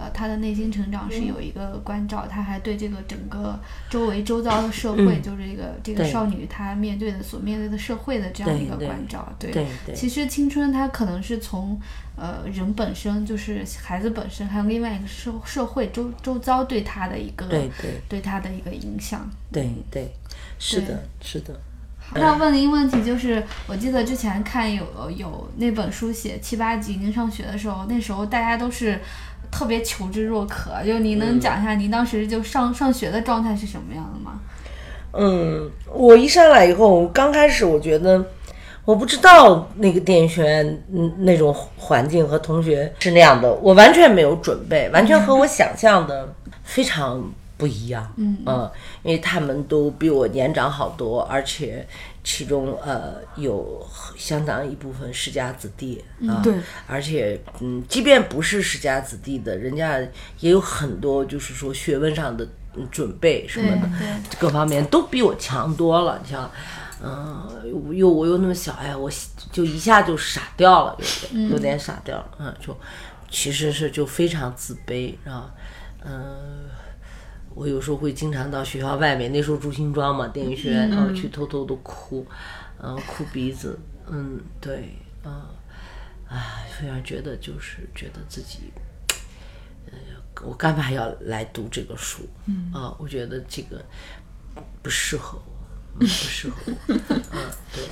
[0.00, 3.58] 呃，他的内心成长是有一个关照，他还对这个整个
[3.90, 9.28] 周围周遭的社会，就是这个这个少女她面对的所面对的社会的这样一个关照。
[9.40, 11.80] 对，其实青春它可能是从
[12.16, 19.28] 呃人本身，就是孩子本身，还有另外一个社社会周周遭对他的一个对对对他的一个影响。
[19.50, 20.12] 对对，
[20.60, 21.58] 是的，是的。
[22.14, 29.00] 那问您问题就是，我记得之前看有有那本书写七八级，您上学的时候，那时候大家都是。
[29.50, 34.40] 特别求知若渴，就你能讲一下您当时就上上学的状态是什么样的吗？
[35.12, 38.24] 嗯，我一上来以后，刚开始我觉得
[38.84, 46.32] 我不知道那个电影学院嗯那种环境和同学是那样的，我完全没有准备，完全和我想象的
[46.62, 47.22] 非常
[47.56, 48.06] 不一样。
[48.16, 48.70] 嗯
[49.02, 51.86] 因为他们都比我年长好多，而且
[52.30, 53.82] 其中呃有
[54.14, 56.54] 相当一部分世家子弟啊，对，
[56.86, 59.98] 而且嗯，即便不是世家子弟的，人家
[60.40, 63.88] 也有很多就是说学问上的嗯准备什么的，
[64.38, 66.20] 各方面都比我强多了。
[66.22, 66.50] 你像，
[67.02, 69.10] 嗯、又我又那么小，哎，我
[69.50, 70.98] 就一下就傻掉了，
[71.32, 72.76] 有点有点傻掉了，嗯，就
[73.30, 75.50] 其实是就非常自卑，啊，
[76.04, 76.67] 嗯。
[77.58, 82.24] 我有时候会经常到学校外面，那时候住新庄嘛，电影学院，然后去偷偷的哭，
[82.80, 83.76] 嗯、哭鼻子，
[84.08, 84.94] 嗯，对，
[85.24, 85.42] 嗯、
[86.28, 88.72] 唉，非常觉得就是觉得自己，
[89.90, 89.98] 呃，
[90.44, 92.22] 我干嘛要来读这个书？
[92.46, 93.84] 嗯啊，我觉得这个
[94.80, 95.52] 不适合我，
[95.94, 96.56] 嗯不适合
[96.86, 96.94] 我。
[97.32, 97.40] 嗯，
[97.74, 97.82] 对，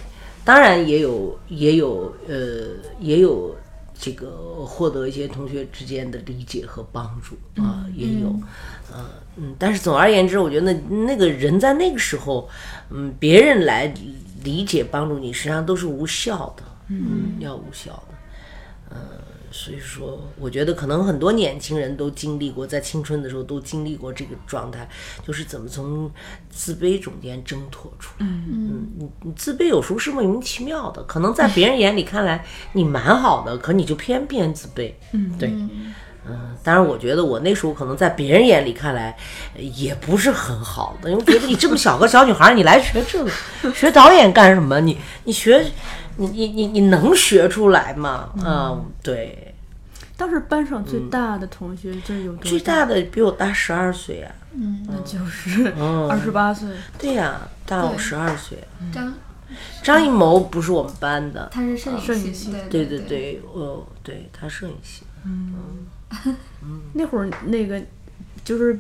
[0.45, 2.69] 当然也有也有呃
[3.01, 3.53] 也有
[3.99, 8.29] 这个获得一些同学之间的理解和帮助啊，也有，
[8.93, 9.05] 呃
[9.37, 12.49] 嗯，但是总而言之，我觉得那那个人在那个时候，
[12.91, 13.93] 嗯，别人来
[14.45, 18.15] 理解帮助你，实际上都是无效的，嗯，要无效的。
[18.91, 18.97] 呃
[19.57, 24.87] 所以说，我觉得可能很多年轻人都经历过，在青春的时候都经历过这个状态，
[25.27, 26.11] 就是怎么从
[26.51, 28.27] 自卑中间挣脱出来。
[28.27, 34.93] 嗯你你自卑有时候是莫名其妙的，可能在别人眼里看来你蛮好的，可你就偏偏自卑。
[35.13, 35.51] 嗯，对。
[36.29, 39.17] 嗯，当然，我觉得我那时候可能在别人眼里看来
[39.55, 44.81] 呃也不是很好的，因为觉得你这么小个小女孩，你来学这个，学导演干什么？
[44.81, 45.65] 你你学，
[46.17, 48.31] 你你你你能学出来吗？
[48.45, 49.46] 嗯，对，
[50.17, 54.35] 当时班上最大的同学这有多最大的比我大十二岁呀、
[54.89, 56.69] 那就是嗯二十八岁。
[56.99, 58.59] 对呀、大我十二岁。
[58.93, 59.13] 张
[59.83, 65.03] 张艺谋不是我们班的，他是摄影摄影系系，对对对对对，哦，对他摄影系。
[65.25, 65.55] 嗯。
[66.95, 67.83] 那会儿那个
[68.45, 68.79] 就是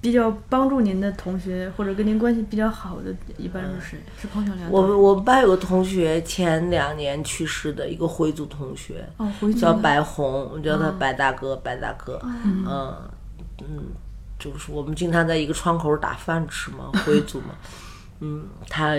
[0.00, 3.98] 比较帮助您的同学，或者跟您关系比较好的，一般是谁？
[4.20, 4.70] 是彭小莲。
[4.70, 12.20] 我们我们班有个同学前两年去世的一个回族同学，哦，回族叫白红，我叫他白大哥，白大哥。
[12.44, 12.64] 嗯
[13.60, 13.86] 嗯，
[14.38, 17.56] 就是我们经常在一个窗口打饭吃嘛， 回族嘛。
[18.20, 18.94] 嗯，他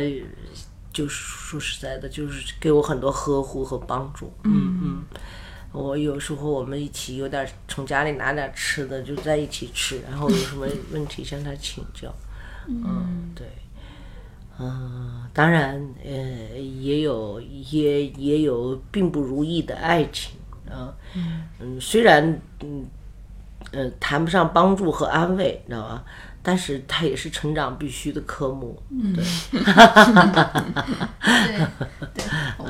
[0.91, 4.33] 就是说实在的，就是给我很多呵护和帮助。
[4.43, 5.03] 嗯嗯。
[5.71, 12.13] 我有时候我们一起有点从家里拿点吃的，就在一起吃，然后有什么 问题向他请教。
[12.67, 13.47] 嗯，对。
[14.59, 16.11] 嗯，当然，呃，
[16.59, 20.33] 也有也也有并不如意的爱情
[20.69, 20.93] 啊。
[21.61, 22.85] 嗯虽然嗯
[23.71, 26.03] 呃谈不上帮助和安慰，你知道吧？
[26.41, 28.81] 但是它也是成长必须的科目。
[28.89, 29.23] 对，
[31.21, 31.57] 对
[32.13, 32.23] 对，
[32.57, 32.63] 我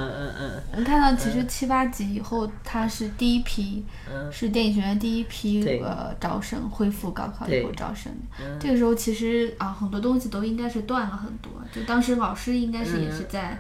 [0.72, 3.84] 我们看到其实七八级以后，它是第一批，
[4.32, 5.82] 是电影学院第一批对。
[5.82, 8.58] 呃招生恢复高考以后招生的。
[8.60, 13.60] 这个时候其实啊很多东西都应该是断了很多，就当时老师应该是也是在。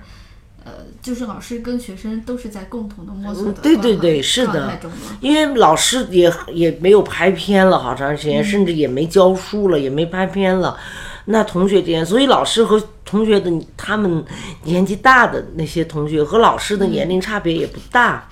[0.65, 4.79] 呃，就是老师跟学生都是在共同的摸索的对对对是的
[5.21, 10.77] 因为老师也也没有拍片了好长时间，甚至也没教书了，也没拍片了。
[11.25, 14.23] 那同学之间，所以老师和同学的他们
[14.63, 18.27] 年纪大的那些同学和老师的年龄差别也不大。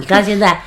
[0.00, 0.60] 你看现在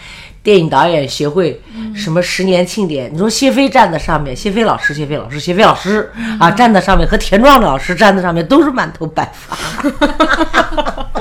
[0.43, 1.59] 电影导演协会
[1.95, 9.57] 什么十年庆典，你说谢飞站在上面，谢飞老师，谢飞老师，谢飞老师啊，站在上面和田壮老师站在上面都是满头白发。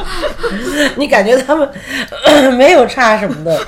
[0.97, 1.66] 你感觉他们
[2.59, 3.64] 没有差什么的，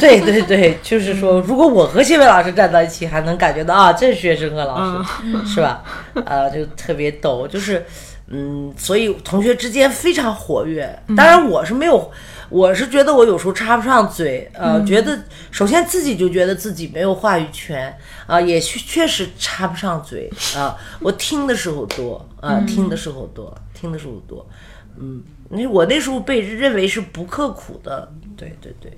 [0.00, 5.82] 对对对就是说，如果我和谢飞老师站到一起，还能感觉到啊，这是学生和老师，是吧？
[6.24, 7.86] 啊，就特别逗，就是
[8.28, 10.98] 嗯，所以同学之间非常活跃。
[11.16, 12.10] 当然，我是没有，
[12.48, 15.18] 我是觉得我有时候插不上嘴，呃，觉得
[15.50, 24.46] 首先自己就觉得自己没有话语权啊、也确确实插不上嘴啊、我听的时候多啊、听的时候多，听的时候多，
[24.98, 25.22] 嗯。
[25.48, 28.90] 那我那时候被认为是不刻苦的，对对对，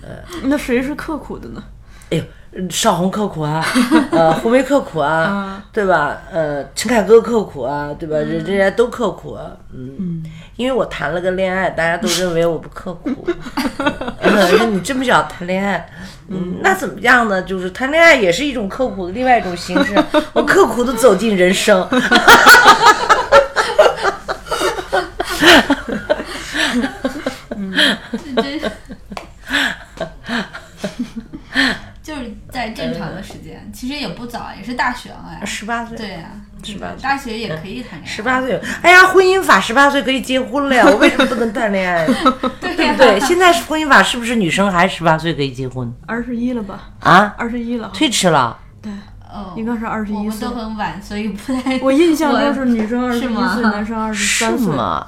[0.00, 1.60] 呃 那谁是刻苦的呢？
[2.10, 2.24] 哎呦，
[2.70, 3.64] 邵红刻苦啊，
[4.10, 6.16] 呃，胡梅刻苦啊，对吧？
[6.32, 8.16] 呃，陈凯歌刻苦啊，对吧？
[8.16, 10.22] 人人家都刻苦啊，嗯，
[10.56, 13.28] 因为我谈了个恋爱，大家都认为我不刻苦，
[14.20, 15.86] 呃，说 你这么想谈恋爱，
[16.28, 17.42] 嗯，那怎么样呢？
[17.42, 19.94] 就是谈恋爱也是一种刻苦的另外一种形式，
[20.32, 21.86] 我刻苦的走进人生，
[28.36, 28.58] 这
[32.08, 35.44] 就是在正常的时间，其实也不早，也是大学了呀。
[35.44, 35.94] 十八岁。
[35.94, 36.30] 对呀，
[36.64, 38.06] 十八，大学也可以谈恋爱。
[38.06, 42.06] 十八岁，哎呀，婚姻法十八岁可以结婚了呀， 我为什么不能谈恋爱？
[42.06, 43.20] 对不对？
[43.20, 45.92] 现在婚姻法是不是女生还十八岁可以结婚？
[46.06, 46.88] 二十一了吧？
[47.00, 48.58] 啊，二十一了，推迟了。
[48.80, 48.90] 对，
[49.30, 50.48] 哦，应该是二十一岁。
[50.48, 51.78] 都很晚，所以不太。
[51.82, 54.66] 我印象中是女生 二十一岁，男生二十三岁。
[54.66, 55.06] 是吗？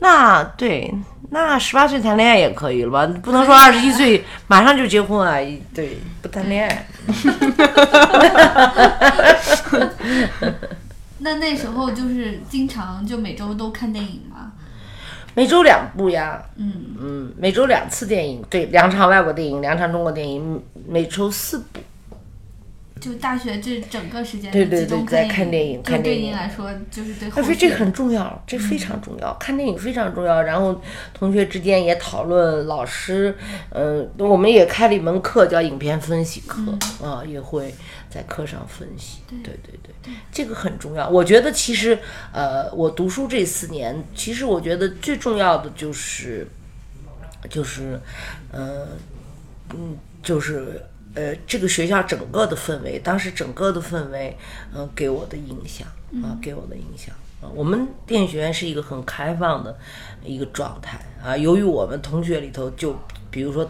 [0.00, 0.92] 那对。
[1.30, 3.06] 那十八岁谈恋爱也可以了吧？
[3.22, 5.36] 不能说二十一岁马上就结婚啊！
[5.74, 6.86] 对，不谈恋爱。
[11.18, 14.52] 那那时候就是经常就每周都看电影吗？
[15.34, 16.42] 每周两部呀。
[16.56, 21.80] 嗯嗯，每周两次电影，对，两场外国电影，两场中国电影，每周四部。
[23.00, 26.32] 就大学这整个时间对对对，在看电影，看电影。
[26.32, 27.30] 来说，就是对。
[27.30, 30.42] 他说这个很重要，这非常重要，看电影非常重要。
[30.42, 30.80] 然后
[31.14, 33.36] 同学之间也讨论，老师，
[33.70, 36.60] 嗯，我们也开了一门课叫影片分析课
[37.02, 37.74] 啊，也会
[38.10, 39.20] 在课上分析。
[39.28, 41.08] 对对对，这个很重要。
[41.08, 41.98] 我觉得其实，
[42.32, 46.46] 呃，我读书这四年，其实我觉得最重要的就是，
[47.48, 48.00] 就是，
[48.52, 48.86] 嗯
[49.74, 50.82] 嗯，就是。
[51.18, 54.36] 呃，这个学校整个的氛围，当时整个的氛围，
[54.72, 55.88] 嗯，给我的影响
[56.22, 57.12] 啊，给我的影响
[57.42, 57.50] 啊。
[57.56, 59.76] 我们电影学院是一个很开放的
[60.24, 61.36] 一个状态啊。
[61.36, 62.94] 由于我们同学里头，就
[63.32, 63.68] 比如说，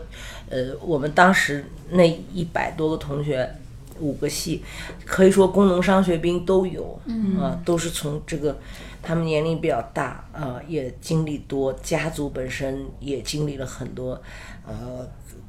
[0.50, 3.50] 呃，我们当时那一百多个同学，
[3.98, 4.62] 五个系，
[5.06, 7.00] 可以说工农商学兵都有
[7.40, 8.58] 啊，都是从这个，
[9.02, 14.20] 他们年龄比较大啊，也经历多，家族本身也经历了很多，
[14.66, 15.08] 呃。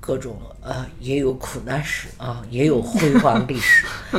[0.09, 3.85] 各种呃，也有苦难史啊，也有辉煌历史，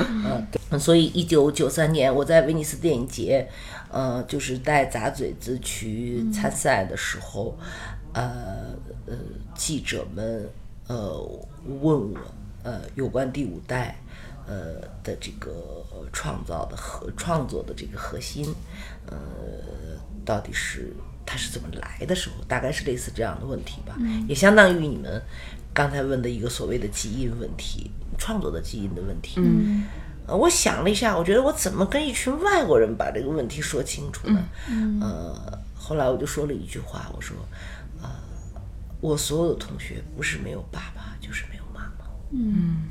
[0.70, 3.48] 嗯，所以一九九三年我在威尼斯电影节，
[3.90, 7.58] 呃，就是带杂嘴子去参赛的时候，
[8.12, 8.72] 呃
[9.04, 9.16] 呃，
[9.56, 10.48] 记者们
[10.86, 11.18] 呃
[11.82, 12.16] 问我
[12.62, 13.96] 呃有关第五代
[14.46, 18.46] 呃的这个创造的核创作的这个核心，
[19.06, 19.18] 呃，
[20.24, 20.94] 到底是
[21.26, 23.96] 它是怎么来的时候，大概是类似这样的问题吧，
[24.28, 25.20] 也相当于你们。
[25.72, 29.34] 刚才问的一个所谓的基因问题，创作的基因的问题。
[29.36, 29.84] 嗯，
[30.26, 34.42] 呃，我想了一下，我觉得我怎么跟一群外国人把这个问题说清楚呢？
[34.68, 37.36] 嗯，呃，后来我就说了一句话，我说，
[38.02, 38.08] 呃，
[39.00, 42.04] 我所有的同学不是没有爸爸，就是没有妈妈。
[42.32, 42.88] 嗯，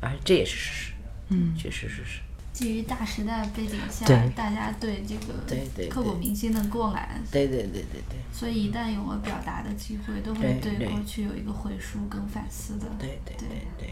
[0.00, 0.92] 而这也是事实。
[1.28, 2.20] 嗯，确实是是。
[2.54, 12.86] 基于大时代背景下，大家对这个刻骨铭心的过来，对对对对对，所以一旦有了表达的机会，都会对过去有一个回溯跟反思的。
[12.96, 13.90] 对对对对，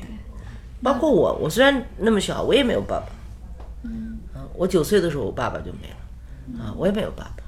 [0.81, 3.07] 包括我，我虽然那么小，我也没有爸爸。
[3.83, 4.17] 嗯，
[4.55, 7.43] 我九岁的时候，我爸爸就没了，啊，我也没有爸爸。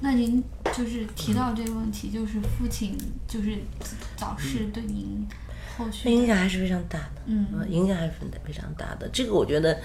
[0.00, 0.42] 那您
[0.76, 2.98] 就是提到这个问题，就是父亲
[3.28, 3.56] 就是
[4.16, 5.24] 早逝对您
[5.78, 9.08] 后续影响还是非常大的，嗯，影响还是非常非常大的。
[9.12, 9.80] 这个我觉得。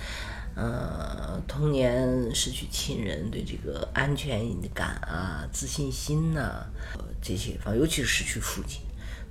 [0.54, 8.82] 呃，童年失去亲人，对这个安全感啊、自信心呐，呃这些方，尤其是失去父亲，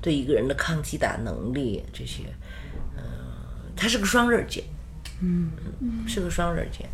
[0.00, 2.24] 对一个人的抗击打能力这些，
[2.96, 3.02] 呃，
[3.76, 4.64] 它是个双刃剑，
[5.20, 5.50] 嗯，
[6.08, 6.88] 是个双刃剑，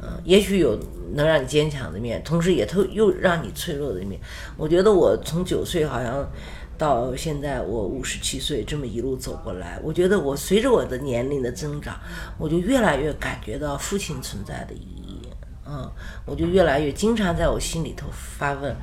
[0.00, 0.78] 嗯，也许有
[1.14, 4.20] 能让你坚强的面，同时也都又让你脆弱的一面。
[4.56, 6.26] 我觉得我从九岁好像。
[6.78, 11.98] 到现在我五十七岁，这么一路走过来，我觉得我随着我的年龄的增长，
[12.38, 15.28] 我就越来越感觉到父亲存在的意义。
[15.66, 15.90] 嗯，
[16.24, 18.76] 我就越来越经常在我心里头发问：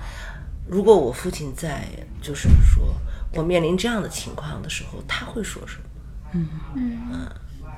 [0.68, 1.88] 如果我父亲在，
[2.22, 2.94] 就是说
[3.34, 5.84] 我面临这样的情况的时候，他会说什么？
[6.34, 7.30] 嗯嗯，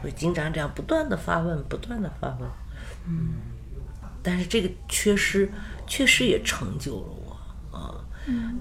[0.01, 2.49] 会经常这样不断的发问，不断的发问。
[3.07, 3.33] 嗯，
[4.23, 5.51] 但是这个缺失
[5.85, 7.24] 确实也成就了我。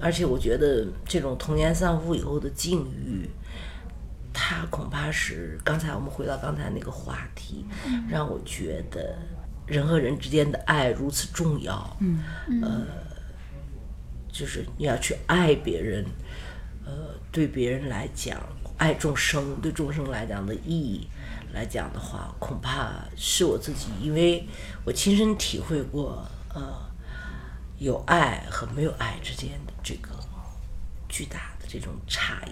[0.01, 3.29] 而且我觉得这种童年丧父以后的境遇，
[4.33, 7.65] 它恐怕是刚才我们回到刚才那个话题，
[8.09, 9.17] 让我觉得
[9.67, 11.97] 人和人之间的爱如此重要。
[12.01, 12.21] 嗯，
[12.63, 12.87] 呃，
[14.31, 16.05] 就是你要去爱别人，
[16.85, 16.93] 呃，
[17.33, 18.39] 对别人来讲，
[18.77, 21.09] 爱众生对众生来讲的意义
[21.55, 24.47] 来讲的话，恐怕是我自己，因为
[24.85, 26.84] 我亲身体会过，呃。
[27.85, 30.09] 有爱和没有爱之间的这个
[31.07, 32.51] 巨大的这种差异，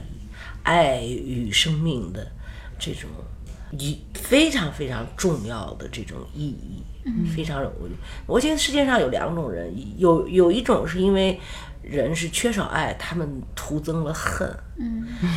[0.63, 2.31] 爱与生命的
[2.79, 3.09] 这种
[3.79, 6.83] 一非常非常重要的这种意义，
[7.35, 7.89] 非常我
[8.27, 11.41] 我觉得世界上有两种人，有有一种是因为
[11.83, 14.55] 人是缺少爱，他们徒增了恨，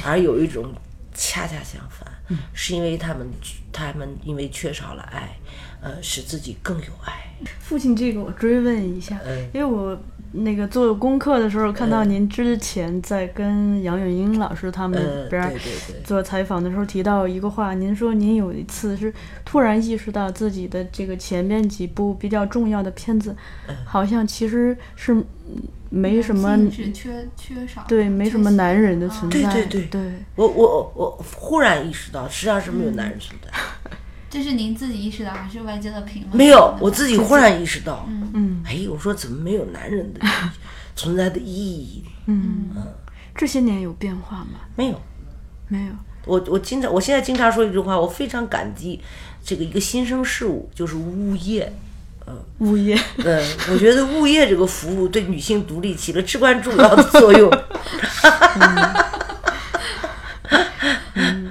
[0.03, 0.73] 而有一种
[1.13, 2.05] 恰恰相反，
[2.53, 3.25] 是因为他们
[3.71, 5.37] 他们因为缺少了爱，
[5.85, 7.13] 呃，使自己更有爱。
[7.59, 9.19] 父亲，这个我追问一下，
[9.53, 9.97] 因为我
[10.31, 15.53] 那个做功课的时候看到您之前在跟杨永英老师他们边
[16.03, 19.13] 做采访的时候提到一个话，您说您有一次是
[19.43, 23.35] 突然意识到自己的这个前面几部比较重要的片子，
[23.85, 25.23] 好像其实是
[25.89, 26.91] 没什么缺
[27.37, 29.53] 缺少，对，没什么男人的存在。
[29.53, 30.01] 对对对，
[30.35, 33.51] 我我我忽然意识到，实际上是没有男人存在。
[34.35, 36.35] 这是您自己意识到，还是外界的评论？
[36.35, 38.05] 没有，我自己忽然意识到。
[38.09, 38.61] 嗯嗯。
[38.67, 40.19] 哎，我说怎么没有男人的
[40.93, 42.03] 存在的意义？
[42.25, 42.83] 嗯嗯。
[43.33, 44.59] 这些年有变化吗？
[44.75, 45.01] 没有，
[45.69, 45.93] 没有。
[46.25, 48.99] 我我经常，我现在经常说一句话，我非常感激
[49.41, 51.71] 这个一个新生事物，就是物业。
[52.27, 52.99] 嗯，物业。
[53.19, 57.49] 嗯，我觉得物业这个服务对女性独立起了至关重要的作用。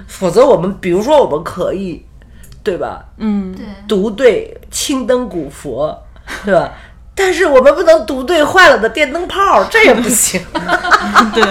[0.05, 2.05] 否则我们，比如说，我们可以。
[2.65, 3.05] 对吧？
[3.19, 5.97] 嗯，对，读对青灯古佛，
[6.43, 6.73] 对吧？
[7.17, 10.41] 但是我们不能读对坏了的电灯泡，这也不行。
[11.33, 11.43] 对，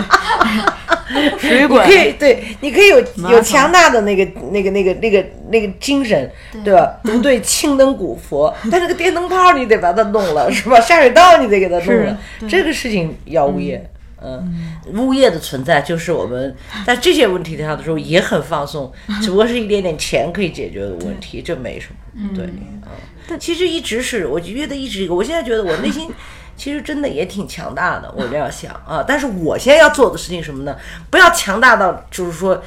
[1.41, 6.31] 水管可以，对，你可以有有强大的那个那个那个那个那个精神，
[6.63, 7.01] 对吧？
[7.03, 10.79] 读对青灯古佛，但这个电灯泡你得把它弄了，是吧？
[10.81, 13.91] 下水道你得给它弄了，这个事情要物业。
[14.25, 14.53] 嗯，
[14.95, 16.57] 物业的存在就是我们
[16.87, 22.29] 在这些问题上的时候也很放松， 只不过是一点点钱可以解决的问题，这没什么。
[22.35, 22.81] 对，嗯，
[23.29, 26.11] 但其实一直是，我觉得一直一个，我现在觉得我内心
[26.57, 29.05] 其实真的也挺强大的，我这样想啊。
[29.07, 30.77] 但是我现在要做的事情什么呢？
[31.11, 32.63] 不要强大到就是说，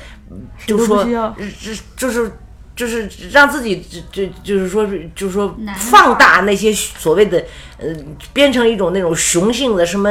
[0.65, 2.31] 就是说，这就是。
[2.77, 7.43] 就是让自己，就就就是说，就是说，放大那些所谓的，
[7.79, 7.87] 呃，
[8.31, 10.09] 变成一种那种雄性的什么，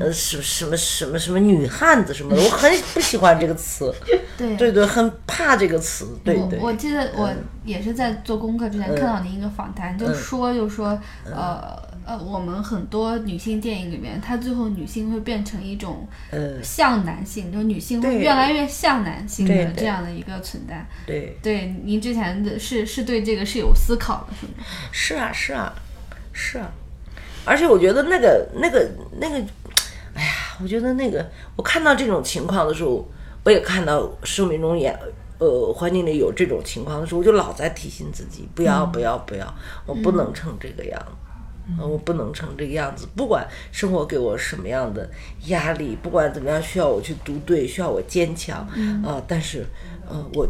[0.00, 3.94] 呃，什什么什么什么女汉子什么的，我很不喜欢这个词，
[4.36, 6.58] 对对对，很怕这个词，对对。
[6.58, 7.30] 我记得我
[7.64, 11.87] 也是在做功课之前看到您一个访谈，就说就说，呃。
[12.08, 20.86] 呃，我们很多女性电影里面，她最后女性会变成一种呃像男性，就女性会越来越像男性的这样的一个存在。
[21.06, 24.54] 对对，您之前的是是对这个是有思考的，是吗？
[24.90, 25.74] 是啊，是啊，
[26.32, 26.72] 是啊。
[27.44, 28.90] 而且我觉得那个那个
[29.20, 29.36] 那个，
[30.14, 33.06] 哎呀，我觉得那个，我看到这种情况的时候，
[33.44, 34.98] 我也看到生命中也
[35.36, 39.54] 呃环境里有这种情况的时候，我就老在提醒自己，不要不要不要，
[39.84, 41.27] 我不能成这个样子。
[41.78, 45.08] 我不能成这个样子，不管生活给我什么样的
[45.46, 48.66] 压力，不管怎么样需要我去读对，需要我坚强，
[49.04, 49.66] 啊，但是，
[50.08, 50.48] 呃，我，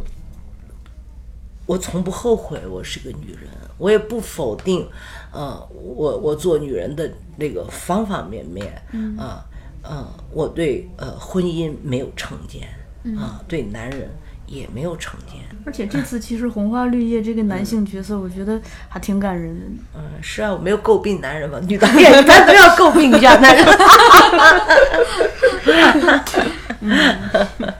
[1.66, 4.88] 我从不后悔我是个女人，我也不否定，
[5.32, 8.72] 呃，我我做女人的那个方方面面，
[9.18, 9.44] 啊，
[9.82, 12.68] 呃，我对呃婚姻没有成见，
[13.16, 14.08] 啊，对男人。
[14.48, 19.60] 也没有成年，而且这次其实红花绿叶这个男性角色，我觉得还挺感人的。
[19.94, 23.66] 嗯，是啊，我没有诟病男人嘛，女导演一般都要诟病一下男人。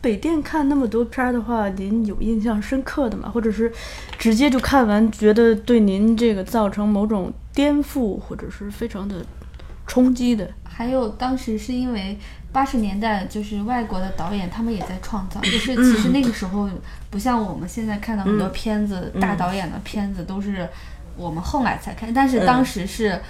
[0.00, 3.30] 北电看那么多片儿的话，您有印象深刻的吗？
[3.32, 3.72] 或者是
[4.18, 9.24] 直接就看完觉得对您这个造成某种颠覆，或者是非常的
[9.86, 10.50] 冲击的？
[10.64, 12.18] 还有当时是因为。
[12.52, 15.40] 八十年代就是外国的导演，他们也在创造。
[15.44, 16.68] 就是其实那个时候
[17.10, 20.68] 不像我们现在看到很多片子，大导演的片子都是
[21.16, 22.12] 我们后来才看。
[22.12, 23.20] 但是当时是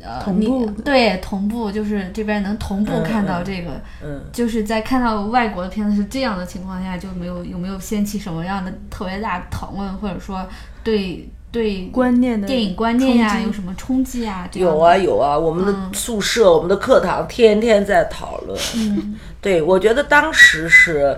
[0.00, 3.80] 呃，同步对同步，就是这边能同步看到这个。
[4.02, 10.48] 嗯，就是在看到外国的片子是这样的情况下，就没有有没有掀起什么样的特别大的讨论，或者说
[10.84, 11.28] 对。
[11.50, 14.48] 对观念的电影观念呀，有什么冲击啊？
[14.52, 18.58] 有啊有啊，我们的宿舍、我们的课堂天天在讨论。
[18.76, 21.16] 嗯，对，我觉得当时是，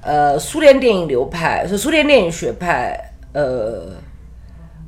[0.00, 3.92] 呃，苏联电影流派，是苏联电影学派，呃，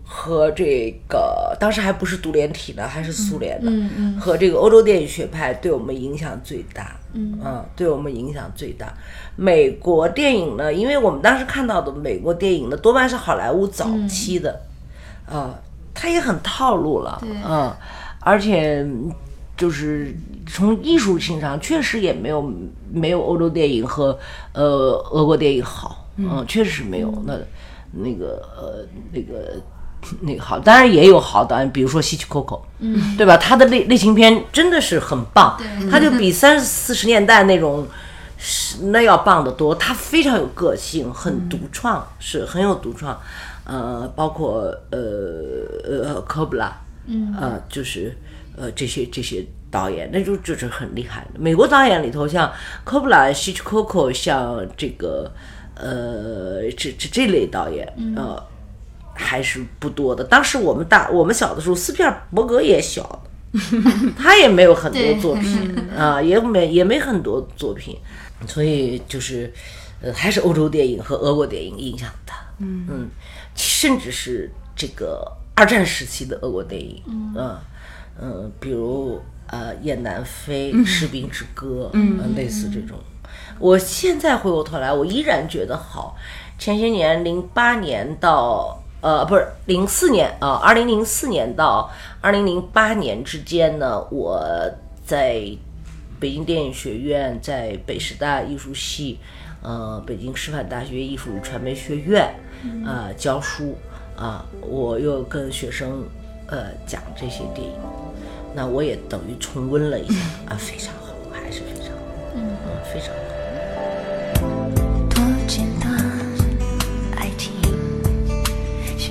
[0.05, 6.97] 和这个当时还不是独联体呢，还是苏联的，嗯嗯，和这个欧洲电影学派对我们影响最大。
[7.13, 7.39] 嗯，
[7.77, 8.95] 对我们影响最大。
[9.37, 14.61] 美国电影呢，因为我们当时看到的美国电影呢，多半是好莱坞早期的。
[15.31, 15.55] 啊，
[15.95, 17.73] 他也很套路了，嗯，
[18.21, 18.87] 而且
[19.57, 20.15] 就是
[20.47, 22.53] 从艺术性上，确实也没有
[22.93, 24.19] 没有欧洲电影和
[24.53, 24.65] 呃
[25.11, 27.35] 俄国电影好，嗯，确实是没有那
[27.93, 29.61] 那个呃那个
[30.21, 33.37] 那个好，当然也有好的，比如说希区柯克，嗯，对吧？
[33.37, 35.61] 他的类类型片真的是很棒，
[35.91, 37.85] 他就比三四十年代那种
[38.39, 43.19] 是那要棒得多，他非常有个性，很独创，是很有独创。
[43.69, 44.99] 呃，包括呃
[45.85, 46.73] 呃科布拉，
[47.07, 48.17] 嗯，呃，就是
[48.57, 51.39] 呃这些这些导演，那就就是很厉害的。
[51.39, 52.51] 美国导演里头，像
[52.83, 55.31] 科布拉、希区柯克，像这个
[55.75, 57.87] 呃，这这这类导演，
[58.17, 58.43] 呃，
[59.15, 60.25] 还是不多的。
[60.25, 63.23] 当时我们大我们小的时候，斯皮尔伯格也小，
[64.17, 67.99] 他也没有很多作品啊，也没也没很多作品，
[68.47, 69.53] 所以就是
[70.01, 72.87] 呃，还是欧洲电影和俄国电影影响他，嗯。
[72.89, 73.09] 嗯，
[73.59, 77.59] 甚至是这个二战时期的俄国电影，嗯
[78.21, 82.97] 嗯，比如呃《雁南飞》《士兵之歌》，嗯，类似这种。
[83.59, 86.17] 我现在回过头来，我依然觉得好。
[86.59, 91.91] 前些年，零八年到呃，不是零四年啊，二零零四年到
[92.21, 94.41] 二零零八年之间呢，我
[95.05, 95.45] 在
[96.21, 99.19] 北京电影学院，在北师大艺术系，
[99.63, 102.35] 呃，北京师范大学艺术与传媒学院，
[102.85, 103.77] 啊，教书
[104.17, 106.05] 啊，我又跟学生
[106.47, 107.75] 呃讲这些电影，
[108.55, 112.03] 那我也等于重温了一下啊， 非常好，还是非常好，
[112.35, 112.57] 嗯，
[112.93, 113.23] 非常好。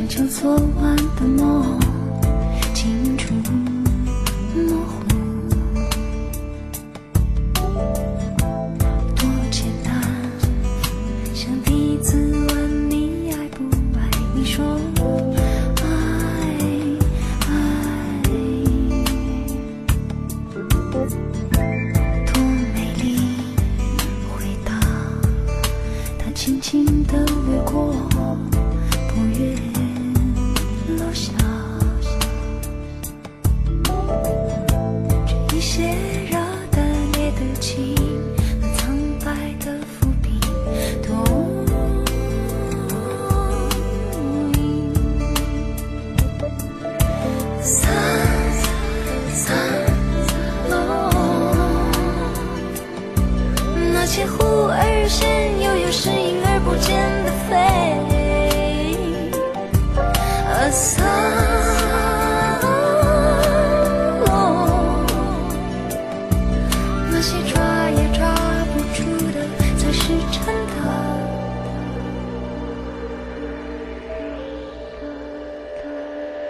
[0.09, 0.51] 像昨
[0.81, 1.79] 晚的梦，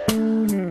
[0.08, 0.67] 那